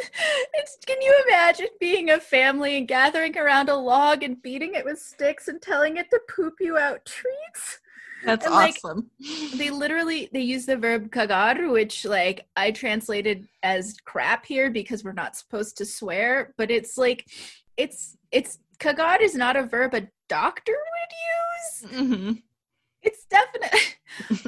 it's 0.53 0.77
can 0.85 1.01
you 1.01 1.23
imagine 1.27 1.67
being 1.79 2.09
a 2.11 2.19
family 2.19 2.77
and 2.77 2.87
gathering 2.87 3.37
around 3.37 3.69
a 3.69 3.75
log 3.75 4.23
and 4.23 4.41
beating 4.41 4.73
it 4.75 4.85
with 4.85 4.99
sticks 4.99 5.47
and 5.47 5.61
telling 5.61 5.97
it 5.97 6.09
to 6.09 6.19
poop 6.29 6.55
you 6.59 6.77
out 6.77 7.03
treats 7.05 7.79
that's 8.25 8.45
and, 8.45 8.55
awesome. 8.55 9.09
Like, 9.19 9.51
they 9.57 9.69
literally 9.69 10.29
they 10.33 10.41
use 10.41 10.65
the 10.65 10.77
verb 10.77 11.11
cagar, 11.11 11.71
which 11.71 12.05
like 12.05 12.47
I 12.55 12.71
translated 12.71 13.47
as 13.63 13.97
crap 14.05 14.45
here 14.45 14.69
because 14.69 15.03
we're 15.03 15.13
not 15.13 15.35
supposed 15.35 15.77
to 15.77 15.85
swear, 15.85 16.53
but 16.57 16.71
it's 16.71 16.97
like 16.97 17.27
it's 17.77 18.17
it's 18.31 18.59
cagar 18.79 19.21
is 19.21 19.35
not 19.35 19.55
a 19.55 19.63
verb 19.63 19.93
a 19.93 20.07
doctor 20.27 20.73
would 20.73 21.91
use. 21.93 22.09
Mm-hmm. 22.09 22.31
It's 23.01 23.25
definite. 23.25 23.97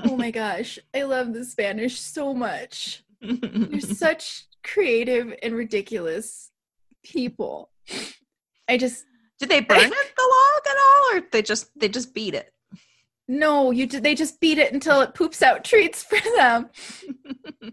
oh 0.10 0.18
my 0.18 0.32
gosh, 0.32 0.80
I 0.94 1.04
love 1.04 1.34
the 1.34 1.46
Spanish 1.46 2.00
so 2.00 2.34
much. 2.34 3.04
You're 3.22 3.80
such 3.80 4.46
creative 4.63 5.34
and 5.42 5.56
ridiculous 5.56 6.52
people. 7.04 7.70
I 8.68 8.78
just 8.78 9.06
did 9.40 9.50
they 9.50 9.62
burn 9.62 9.78
I, 9.78 9.84
it 9.86 10.13
the 10.18 10.36
log 10.36 10.68
at 10.68 10.78
all, 10.78 11.18
or 11.18 11.24
they 11.32 11.42
just 11.42 11.70
they 11.80 11.88
just 11.88 12.13
beat 12.13 12.34
it? 12.34 12.52
No, 13.28 13.72
you 13.72 13.88
they 13.88 14.16
just 14.16 14.40
beat 14.40 14.58
it 14.58 14.74
until 14.74 15.02
it 15.02 15.13
poops 15.13 15.42
out 15.42 15.63
treats 15.63 16.04
for 16.04 16.18
them. 16.38 16.70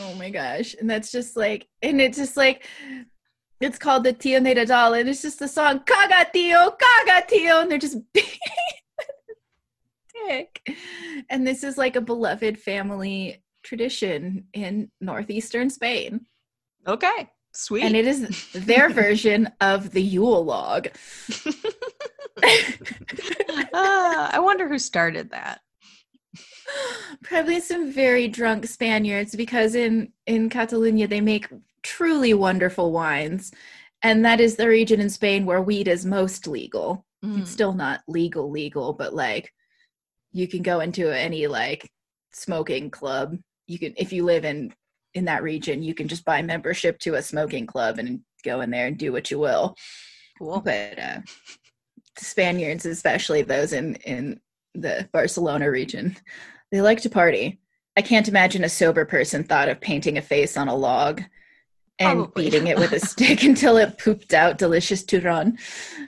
oh 0.00 0.14
my 0.14 0.30
gosh. 0.30 0.74
And 0.78 0.90
that's 0.90 1.12
just 1.12 1.36
like 1.36 1.68
and 1.82 2.00
it's 2.00 2.18
just 2.18 2.36
like 2.36 2.66
it's 3.60 3.78
called 3.78 4.04
the 4.04 4.12
Tio 4.12 4.40
Nadal 4.40 4.98
and 4.98 5.08
it's 5.08 5.22
just 5.22 5.38
the 5.38 5.48
song 5.48 5.80
Caga 5.80 6.32
Tio, 6.32 6.76
Caga 6.76 7.26
Tio, 7.26 7.60
and 7.60 7.70
they're 7.70 7.78
just 7.78 7.98
dick. 10.26 10.76
And 11.30 11.46
this 11.46 11.62
is 11.62 11.78
like 11.78 11.96
a 11.96 12.00
beloved 12.00 12.58
family 12.58 13.42
tradition 13.62 14.46
in 14.52 14.90
northeastern 15.00 15.70
Spain. 15.70 16.26
Okay. 16.86 17.30
Sweet. 17.52 17.84
And 17.84 17.96
it 17.96 18.06
is 18.06 18.50
their 18.52 18.88
version 18.90 19.50
of 19.60 19.92
the 19.92 20.02
Yule 20.02 20.44
log. 20.44 20.88
Uh, 22.42 24.30
I 24.32 24.38
wonder 24.40 24.68
who 24.68 24.78
started 24.78 25.30
that. 25.30 25.60
Probably 27.22 27.60
some 27.60 27.92
very 27.92 28.28
drunk 28.28 28.66
Spaniards 28.66 29.34
because 29.34 29.74
in 29.74 30.12
in 30.26 30.50
Catalonia 30.50 31.08
they 31.08 31.20
make 31.20 31.48
truly 31.82 32.34
wonderful 32.34 32.92
wines. 32.92 33.52
And 34.02 34.24
that 34.24 34.40
is 34.40 34.56
the 34.56 34.68
region 34.68 35.00
in 35.00 35.08
Spain 35.08 35.46
where 35.46 35.62
weed 35.62 35.88
is 35.88 36.04
most 36.04 36.46
legal. 36.46 37.06
Mm. 37.24 37.40
It's 37.40 37.50
still 37.50 37.72
not 37.72 38.02
legal 38.06 38.50
legal, 38.50 38.92
but 38.92 39.14
like 39.14 39.52
you 40.32 40.46
can 40.46 40.62
go 40.62 40.80
into 40.80 41.08
any 41.08 41.46
like 41.46 41.90
smoking 42.32 42.90
club. 42.90 43.38
You 43.66 43.78
can 43.78 43.94
if 43.96 44.12
you 44.12 44.24
live 44.24 44.44
in 44.44 44.74
in 45.14 45.24
that 45.24 45.42
region, 45.42 45.82
you 45.82 45.94
can 45.94 46.08
just 46.08 46.24
buy 46.24 46.42
membership 46.42 46.98
to 47.00 47.14
a 47.14 47.22
smoking 47.22 47.66
club 47.66 47.98
and 47.98 48.20
go 48.44 48.60
in 48.60 48.70
there 48.70 48.86
and 48.86 48.98
do 48.98 49.12
what 49.12 49.30
you 49.30 49.38
will. 49.38 49.74
Cool. 50.38 50.60
But 50.60 50.98
uh, 50.98 51.20
Spaniards, 52.18 52.86
especially 52.86 53.42
those 53.42 53.72
in 53.72 53.96
in 53.96 54.40
the 54.74 55.08
Barcelona 55.12 55.70
region, 55.70 56.16
they 56.70 56.80
like 56.80 57.00
to 57.02 57.10
party. 57.10 57.60
I 57.96 58.02
can't 58.02 58.28
imagine 58.28 58.64
a 58.64 58.68
sober 58.68 59.04
person 59.04 59.44
thought 59.44 59.68
of 59.68 59.80
painting 59.80 60.18
a 60.18 60.22
face 60.22 60.56
on 60.56 60.68
a 60.68 60.74
log 60.74 61.22
and 61.98 62.18
Probably. 62.18 62.44
beating 62.44 62.66
it 62.66 62.78
with 62.78 62.92
a 62.92 63.00
stick 63.00 63.42
until 63.44 63.76
it 63.78 63.98
pooped 63.98 64.34
out 64.34 64.58
delicious 64.58 65.02
turron. 65.04 65.58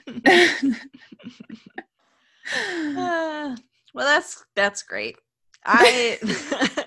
uh, 2.95 3.55
well, 3.93 4.05
that's 4.05 4.43
that's 4.55 4.83
great. 4.83 5.17
I 5.65 6.17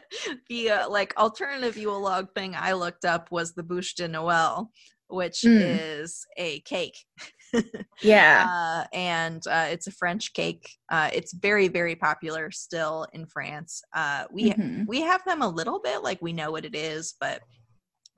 the 0.49 0.71
uh, 0.71 0.89
like 0.89 1.17
alternative 1.17 1.77
Yule 1.77 2.01
log 2.01 2.35
thing 2.35 2.55
I 2.57 2.73
looked 2.73 3.05
up 3.05 3.31
was 3.31 3.53
the 3.53 3.63
bûche 3.63 3.95
de 3.95 4.09
Noël, 4.09 4.69
which 5.09 5.43
mm. 5.43 5.61
is 5.61 6.25
a 6.37 6.61
cake. 6.61 6.97
Yeah, 8.03 8.47
uh, 8.85 8.97
and 8.97 9.47
uh, 9.47 9.67
it's 9.71 9.87
a 9.87 9.93
French 9.93 10.33
cake. 10.33 10.69
Uh, 10.91 11.11
it's 11.13 11.33
very 11.33 11.69
very 11.69 11.95
popular 11.95 12.51
still 12.51 13.07
in 13.13 13.27
France. 13.27 13.83
Uh, 13.95 14.25
we 14.31 14.51
mm-hmm. 14.51 14.85
we 14.87 15.01
have 15.03 15.25
them 15.25 15.43
a 15.43 15.49
little 15.49 15.81
bit, 15.81 16.03
like 16.03 16.21
we 16.23 16.33
know 16.33 16.51
what 16.51 16.65
it 16.65 16.75
is, 16.75 17.15
but 17.21 17.43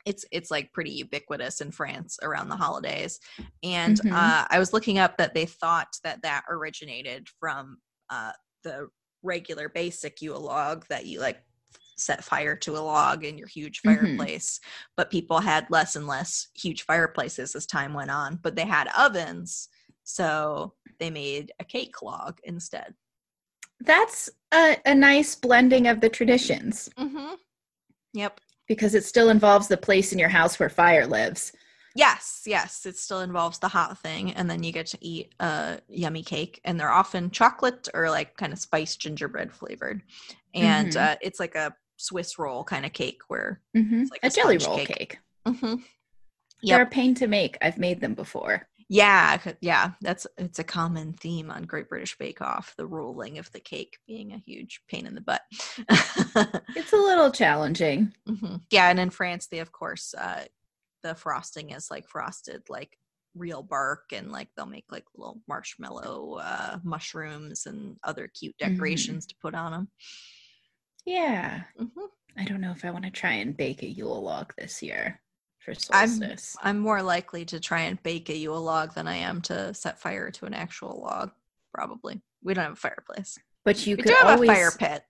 it's 0.04 0.24
it's 0.30 0.50
like 0.50 0.72
pretty 0.72 0.90
ubiquitous 0.90 1.60
in 1.60 1.70
France 1.70 2.18
around 2.22 2.48
the 2.48 2.56
holidays. 2.56 3.20
And 3.62 3.98
mm-hmm. 3.98 4.14
Uh, 4.14 4.44
I 4.50 4.58
was 4.58 4.72
looking 4.72 4.98
up 4.98 5.16
that 5.18 5.34
they 5.34 5.46
thought 5.46 5.96
that 6.04 6.22
that 6.22 6.44
originated 6.48 7.28
from 7.40 7.78
the 8.62 8.88
regular 9.22 9.68
basic 9.68 10.20
Yule 10.22 10.40
log 10.40 10.84
that 10.88 11.06
you 11.06 11.20
like 11.20 11.42
set 11.96 12.24
fire 12.24 12.56
to 12.56 12.76
a 12.76 12.80
log 12.80 13.24
in 13.24 13.38
your 13.38 13.48
huge 13.48 13.82
mm-hmm. 13.82 14.04
fireplace. 14.04 14.58
Mm-hmm. 14.58 14.92
But 14.96 15.10
people 15.10 15.40
had 15.40 15.70
less 15.70 15.96
and 15.96 16.06
less 16.06 16.48
huge 16.54 16.82
fireplaces 16.82 17.54
as 17.54 17.66
time 17.66 17.94
went 17.94 18.10
on, 18.10 18.38
but 18.42 18.56
they 18.56 18.66
had 18.66 18.88
ovens. 18.98 19.68
So 20.04 20.74
they 20.98 21.10
made 21.10 21.52
a 21.60 21.64
cake 21.64 22.02
log 22.02 22.38
instead. 22.44 22.94
That's 23.80 24.30
a, 24.52 24.76
a 24.86 24.94
nice 24.94 25.34
blending 25.34 25.88
of 25.88 26.00
the 26.00 26.08
traditions. 26.08 26.88
Mm-hmm. 26.98 27.34
Yep. 28.12 28.40
Because 28.66 28.94
it 28.94 29.04
still 29.04 29.28
involves 29.28 29.68
the 29.68 29.76
place 29.76 30.12
in 30.12 30.18
your 30.18 30.28
house 30.28 30.58
where 30.58 30.70
fire 30.70 31.06
lives. 31.06 31.52
Yes, 31.96 32.42
yes, 32.44 32.86
it 32.86 32.96
still 32.96 33.20
involves 33.20 33.60
the 33.60 33.68
hot 33.68 33.96
thing, 33.98 34.32
and 34.32 34.50
then 34.50 34.64
you 34.64 34.72
get 34.72 34.86
to 34.88 34.98
eat 35.00 35.32
a 35.38 35.78
yummy 35.88 36.24
cake, 36.24 36.60
and 36.64 36.78
they're 36.78 36.90
often 36.90 37.30
chocolate 37.30 37.88
or 37.94 38.10
like 38.10 38.36
kind 38.36 38.52
of 38.52 38.58
spiced 38.58 39.00
gingerbread 39.00 39.52
flavored, 39.52 40.02
and 40.54 40.88
mm-hmm. 40.88 41.12
uh, 41.12 41.14
it's 41.22 41.38
like 41.38 41.54
a 41.54 41.72
Swiss 42.04 42.38
roll 42.38 42.64
kind 42.64 42.84
of 42.84 42.92
cake 42.92 43.20
where 43.28 43.60
mm-hmm. 43.76 44.02
it's 44.02 44.10
like 44.10 44.20
a, 44.22 44.26
a 44.26 44.30
jelly 44.30 44.58
roll 44.58 44.78
cake. 44.78 44.96
cake. 44.96 45.18
Mm-hmm. 45.46 45.74
Yep. 46.62 46.76
They're 46.76 46.86
a 46.86 46.90
pain 46.90 47.14
to 47.16 47.26
make. 47.26 47.58
I've 47.60 47.78
made 47.78 48.00
them 48.00 48.14
before. 48.14 48.66
Yeah, 48.88 49.38
yeah, 49.60 49.92
that's 50.02 50.26
it's 50.36 50.58
a 50.58 50.64
common 50.64 51.14
theme 51.14 51.50
on 51.50 51.62
Great 51.62 51.88
British 51.88 52.18
Bake 52.18 52.42
Off, 52.42 52.74
the 52.76 52.86
rolling 52.86 53.38
of 53.38 53.50
the 53.52 53.60
cake 53.60 53.98
being 54.06 54.32
a 54.32 54.38
huge 54.38 54.82
pain 54.88 55.06
in 55.06 55.14
the 55.14 55.22
butt. 55.22 55.40
it's 56.76 56.92
a 56.92 56.96
little 56.96 57.30
challenging. 57.30 58.12
Mm-hmm. 58.28 58.56
Yeah, 58.70 58.90
and 58.90 59.00
in 59.00 59.10
France, 59.10 59.46
they 59.46 59.60
of 59.60 59.72
course 59.72 60.14
uh, 60.14 60.44
the 61.02 61.14
frosting 61.14 61.70
is 61.70 61.90
like 61.90 62.08
frosted 62.08 62.62
like 62.68 62.98
real 63.34 63.62
bark 63.62 64.12
and 64.12 64.30
like 64.30 64.48
they'll 64.56 64.66
make 64.66 64.86
like 64.90 65.04
little 65.16 65.40
marshmallow 65.48 66.38
uh, 66.42 66.78
mushrooms 66.84 67.66
and 67.66 67.96
other 68.04 68.28
cute 68.28 68.54
mm-hmm. 68.60 68.72
decorations 68.72 69.24
mm-hmm. 69.24 69.30
to 69.30 69.36
put 69.42 69.54
on 69.54 69.72
them. 69.72 69.88
Yeah. 71.04 71.62
Mm-hmm. 71.80 72.00
I 72.36 72.44
don't 72.44 72.60
know 72.60 72.72
if 72.72 72.84
I 72.84 72.90
want 72.90 73.04
to 73.04 73.10
try 73.10 73.32
and 73.32 73.56
bake 73.56 73.82
a 73.82 73.88
Yule 73.88 74.22
log 74.22 74.52
this 74.58 74.82
year 74.82 75.20
for 75.60 75.74
solstice. 75.74 76.56
I'm, 76.62 76.76
I'm 76.76 76.78
more 76.82 77.02
likely 77.02 77.44
to 77.46 77.60
try 77.60 77.82
and 77.82 78.02
bake 78.02 78.28
a 78.28 78.36
Yule 78.36 78.60
log 78.60 78.94
than 78.94 79.06
I 79.06 79.16
am 79.16 79.40
to 79.42 79.72
set 79.74 80.00
fire 80.00 80.30
to 80.32 80.46
an 80.46 80.54
actual 80.54 81.00
log, 81.00 81.30
probably. 81.72 82.20
We 82.42 82.54
don't 82.54 82.64
have 82.64 82.72
a 82.72 82.76
fireplace. 82.76 83.38
But 83.64 83.86
you 83.86 83.96
we 83.96 84.02
could 84.02 84.10
do 84.10 84.16
have 84.20 84.34
always... 84.34 84.50
a 84.50 84.54
fire 84.54 84.72
pit. 84.78 85.02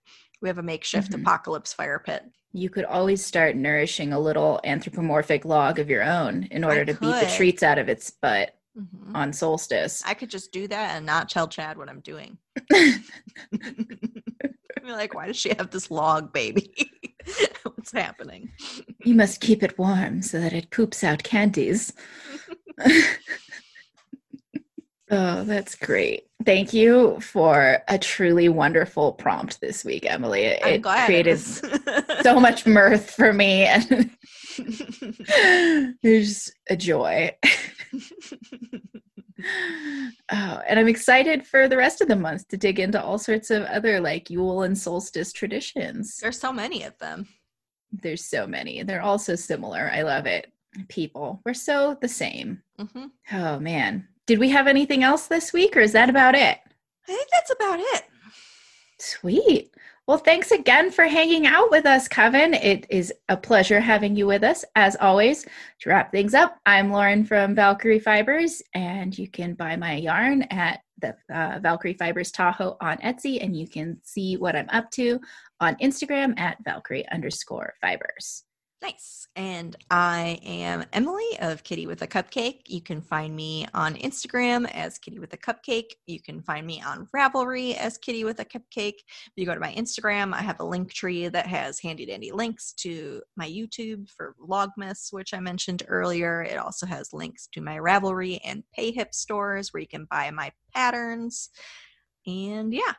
We 0.42 0.48
have 0.48 0.58
a 0.58 0.62
makeshift 0.62 1.12
Mhm. 1.12 1.22
apocalypse 1.22 1.72
fire 1.72 1.98
pit. 1.98 2.24
You 2.52 2.68
could 2.70 2.84
always 2.84 3.24
start 3.24 3.56
nourishing 3.56 4.12
a 4.12 4.20
little 4.20 4.60
anthropomorphic 4.62 5.44
log 5.44 5.78
of 5.78 5.88
your 5.90 6.04
own 6.04 6.44
in 6.50 6.62
order 6.62 6.82
I 6.82 6.84
to 6.84 6.94
beat 6.94 7.20
the 7.20 7.32
treats 7.36 7.62
out 7.62 7.78
of 7.78 7.88
its 7.88 8.10
butt 8.10 8.54
Mhm. 8.78 9.14
on 9.14 9.32
solstice. 9.32 10.02
I 10.04 10.14
could 10.14 10.30
just 10.30 10.52
do 10.52 10.68
that 10.68 10.96
and 10.96 11.06
not 11.06 11.28
tell 11.30 11.48
Chad 11.48 11.78
what 11.78 11.88
I'm 11.88 12.00
doing. 12.00 12.38
Be 14.84 14.92
like, 14.92 15.14
why 15.14 15.26
does 15.26 15.36
she 15.38 15.48
have 15.56 15.70
this 15.70 15.90
log 15.90 16.30
baby? 16.32 16.70
What's 17.62 17.92
happening? 17.92 18.52
You 19.02 19.14
must 19.14 19.40
keep 19.40 19.62
it 19.62 19.78
warm 19.78 20.20
so 20.20 20.38
that 20.38 20.52
it 20.52 20.70
poops 20.70 21.02
out 21.02 21.22
candies. 21.22 21.94
oh, 25.10 25.44
that's 25.44 25.74
great. 25.74 26.24
Thank 26.44 26.74
you 26.74 27.18
for 27.20 27.82
a 27.88 27.98
truly 27.98 28.50
wonderful 28.50 29.12
prompt 29.12 29.62
this 29.62 29.86
week, 29.86 30.04
Emily. 30.04 30.42
It, 30.42 30.60
it 30.62 30.82
created 30.82 31.38
so 32.22 32.38
much 32.38 32.66
mirth 32.66 33.10
for 33.10 33.32
me 33.32 33.64
and 33.64 34.10
there's 36.02 36.52
a 36.68 36.76
joy. 36.76 37.34
Oh, 40.32 40.62
and 40.66 40.78
I'm 40.80 40.88
excited 40.88 41.46
for 41.46 41.68
the 41.68 41.76
rest 41.76 42.00
of 42.00 42.08
the 42.08 42.16
month 42.16 42.48
to 42.48 42.56
dig 42.56 42.80
into 42.80 43.02
all 43.02 43.18
sorts 43.18 43.50
of 43.50 43.62
other 43.64 44.00
like 44.00 44.30
Yule 44.30 44.62
and 44.62 44.76
solstice 44.76 45.32
traditions. 45.32 46.18
There's 46.20 46.40
so 46.40 46.52
many 46.52 46.82
of 46.84 46.96
them. 46.98 47.28
There's 47.92 48.24
so 48.24 48.46
many. 48.46 48.82
They're 48.82 49.02
all 49.02 49.18
so 49.18 49.34
similar. 49.36 49.90
I 49.92 50.02
love 50.02 50.26
it. 50.26 50.50
People, 50.88 51.40
we're 51.44 51.54
so 51.54 51.96
the 52.00 52.08
same. 52.08 52.62
hmm 52.78 53.06
Oh 53.32 53.58
man. 53.60 54.08
Did 54.26 54.38
we 54.38 54.48
have 54.48 54.66
anything 54.66 55.02
else 55.02 55.26
this 55.26 55.52
week 55.52 55.76
or 55.76 55.80
is 55.80 55.92
that 55.92 56.08
about 56.10 56.34
it? 56.34 56.58
I 57.06 57.12
think 57.14 57.28
that's 57.30 57.52
about 57.52 57.78
it. 57.80 58.04
Sweet. 58.98 59.70
Well, 60.06 60.18
thanks 60.18 60.50
again 60.50 60.90
for 60.90 61.04
hanging 61.04 61.46
out 61.46 61.70
with 61.70 61.86
us, 61.86 62.08
Coven. 62.08 62.52
It 62.52 62.86
is 62.90 63.10
a 63.30 63.38
pleasure 63.38 63.80
having 63.80 64.14
you 64.14 64.26
with 64.26 64.44
us. 64.44 64.62
As 64.76 64.96
always, 65.00 65.46
to 65.80 65.88
wrap 65.88 66.12
things 66.12 66.34
up, 66.34 66.58
I'm 66.66 66.90
Lauren 66.90 67.24
from 67.24 67.54
Valkyrie 67.54 68.00
Fibers, 68.00 68.60
and 68.74 69.16
you 69.16 69.28
can 69.28 69.54
buy 69.54 69.76
my 69.76 69.94
yarn 69.94 70.42
at 70.50 70.80
the 70.98 71.16
uh, 71.34 71.58
Valkyrie 71.60 71.94
Fibers 71.94 72.30
Tahoe 72.30 72.76
on 72.82 72.98
Etsy, 72.98 73.42
and 73.42 73.56
you 73.56 73.66
can 73.66 73.98
see 74.02 74.36
what 74.36 74.54
I'm 74.54 74.68
up 74.68 74.90
to 74.90 75.18
on 75.60 75.74
Instagram 75.76 76.38
at 76.38 76.62
Valkyrie 76.62 77.08
underscore 77.08 77.72
fibers. 77.80 78.44
Nice. 78.84 79.28
And 79.34 79.74
I 79.90 80.38
am 80.44 80.84
Emily 80.92 81.38
of 81.40 81.64
Kitty 81.64 81.86
with 81.86 82.02
a 82.02 82.06
Cupcake. 82.06 82.64
You 82.66 82.82
can 82.82 83.00
find 83.00 83.34
me 83.34 83.66
on 83.72 83.94
Instagram 83.94 84.70
as 84.72 84.98
Kitty 84.98 85.18
with 85.18 85.32
a 85.32 85.38
Cupcake. 85.38 85.92
You 86.06 86.20
can 86.20 86.42
find 86.42 86.66
me 86.66 86.82
on 86.82 87.08
Ravelry 87.16 87.76
as 87.78 87.96
Kitty 87.96 88.24
with 88.24 88.40
a 88.40 88.44
Cupcake. 88.44 88.98
If 88.98 89.32
you 89.36 89.46
go 89.46 89.54
to 89.54 89.60
my 89.60 89.72
Instagram, 89.72 90.34
I 90.34 90.42
have 90.42 90.60
a 90.60 90.66
link 90.66 90.92
tree 90.92 91.28
that 91.28 91.46
has 91.46 91.80
handy 91.80 92.04
dandy 92.04 92.30
links 92.30 92.74
to 92.80 93.22
my 93.36 93.48
YouTube 93.48 94.10
for 94.10 94.34
Vlogmas, 94.38 95.10
which 95.14 95.32
I 95.32 95.40
mentioned 95.40 95.84
earlier. 95.88 96.42
It 96.42 96.58
also 96.58 96.84
has 96.84 97.14
links 97.14 97.48
to 97.54 97.62
my 97.62 97.78
Ravelry 97.78 98.38
and 98.44 98.64
PayHip 98.78 99.14
stores 99.14 99.72
where 99.72 99.80
you 99.80 99.88
can 99.88 100.06
buy 100.10 100.30
my 100.30 100.52
patterns. 100.74 101.48
And 102.26 102.74
yeah, 102.74 102.92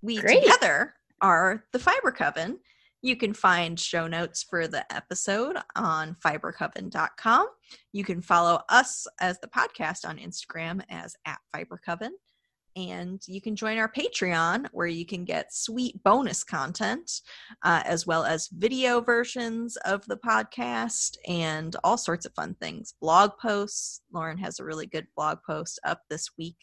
we 0.00 0.16
Great. 0.16 0.42
together 0.42 0.94
are 1.20 1.64
the 1.74 1.78
Fiber 1.78 2.12
Coven. 2.12 2.60
You 3.02 3.16
can 3.16 3.32
find 3.32 3.80
show 3.80 4.06
notes 4.06 4.42
for 4.42 4.68
the 4.68 4.84
episode 4.94 5.56
on 5.74 6.16
fibercoven.com. 6.24 7.46
You 7.92 8.04
can 8.04 8.20
follow 8.20 8.60
us 8.68 9.06
as 9.20 9.38
the 9.40 9.48
podcast 9.48 10.06
on 10.06 10.18
Instagram 10.18 10.82
as 10.90 11.16
at 11.24 11.38
fibercoven. 11.54 12.10
And 12.76 13.20
you 13.26 13.40
can 13.40 13.56
join 13.56 13.78
our 13.78 13.90
Patreon 13.90 14.66
where 14.72 14.86
you 14.86 15.04
can 15.04 15.24
get 15.24 15.52
sweet 15.52 16.00
bonus 16.04 16.44
content, 16.44 17.10
uh, 17.64 17.82
as 17.84 18.06
well 18.06 18.24
as 18.24 18.48
video 18.48 19.00
versions 19.00 19.76
of 19.78 20.04
the 20.06 20.18
podcast 20.18 21.16
and 21.26 21.74
all 21.82 21.98
sorts 21.98 22.26
of 22.26 22.34
fun 22.34 22.54
things. 22.60 22.94
Blog 23.00 23.32
posts. 23.40 24.02
Lauren 24.12 24.38
has 24.38 24.60
a 24.60 24.64
really 24.64 24.86
good 24.86 25.06
blog 25.16 25.38
post 25.44 25.80
up 25.84 26.02
this 26.08 26.30
week 26.38 26.56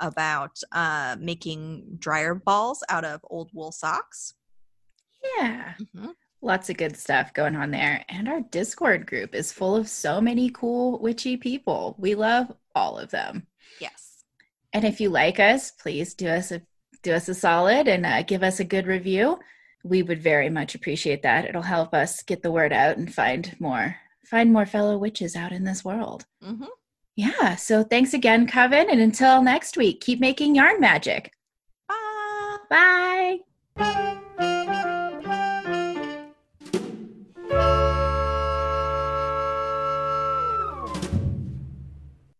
about 0.00 0.56
uh, 0.72 1.16
making 1.20 1.84
dryer 1.98 2.34
balls 2.34 2.82
out 2.88 3.04
of 3.04 3.20
old 3.28 3.50
wool 3.52 3.72
socks. 3.72 4.34
Yeah. 5.36 5.74
Mhm. 5.94 6.14
Lots 6.42 6.70
of 6.70 6.76
good 6.78 6.96
stuff 6.96 7.34
going 7.34 7.54
on 7.56 7.70
there. 7.70 8.04
And 8.08 8.28
our 8.28 8.40
Discord 8.40 9.06
group 9.06 9.34
is 9.34 9.52
full 9.52 9.76
of 9.76 9.88
so 9.88 10.20
many 10.20 10.50
cool 10.50 10.98
witchy 10.98 11.36
people. 11.36 11.94
We 11.98 12.14
love 12.14 12.50
all 12.74 12.98
of 12.98 13.10
them. 13.10 13.46
Yes. 13.80 14.24
And 14.72 14.84
if 14.84 15.00
you 15.00 15.10
like 15.10 15.38
us, 15.38 15.70
please 15.72 16.14
do 16.14 16.28
us 16.28 16.50
a 16.50 16.62
do 17.02 17.12
us 17.12 17.28
a 17.28 17.34
solid 17.34 17.88
and 17.88 18.04
uh, 18.04 18.22
give 18.22 18.42
us 18.42 18.60
a 18.60 18.64
good 18.64 18.86
review. 18.86 19.38
We 19.84 20.02
would 20.02 20.22
very 20.22 20.50
much 20.50 20.74
appreciate 20.74 21.22
that. 21.22 21.46
It'll 21.46 21.62
help 21.62 21.94
us 21.94 22.22
get 22.22 22.42
the 22.42 22.50
word 22.52 22.72
out 22.72 22.96
and 22.98 23.12
find 23.12 23.54
more 23.60 23.96
find 24.24 24.52
more 24.52 24.66
fellow 24.66 24.96
witches 24.98 25.34
out 25.36 25.52
in 25.52 25.64
this 25.64 25.84
world. 25.84 26.24
hmm 26.42 26.64
Yeah. 27.16 27.56
So 27.56 27.82
thanks 27.82 28.14
again, 28.14 28.46
Coven, 28.46 28.88
and 28.90 29.00
until 29.00 29.42
next 29.42 29.76
week, 29.76 30.00
keep 30.00 30.20
making 30.20 30.54
yarn 30.54 30.80
magic. 30.80 31.32
Bye. 32.68 33.38
Bye. 33.76 34.20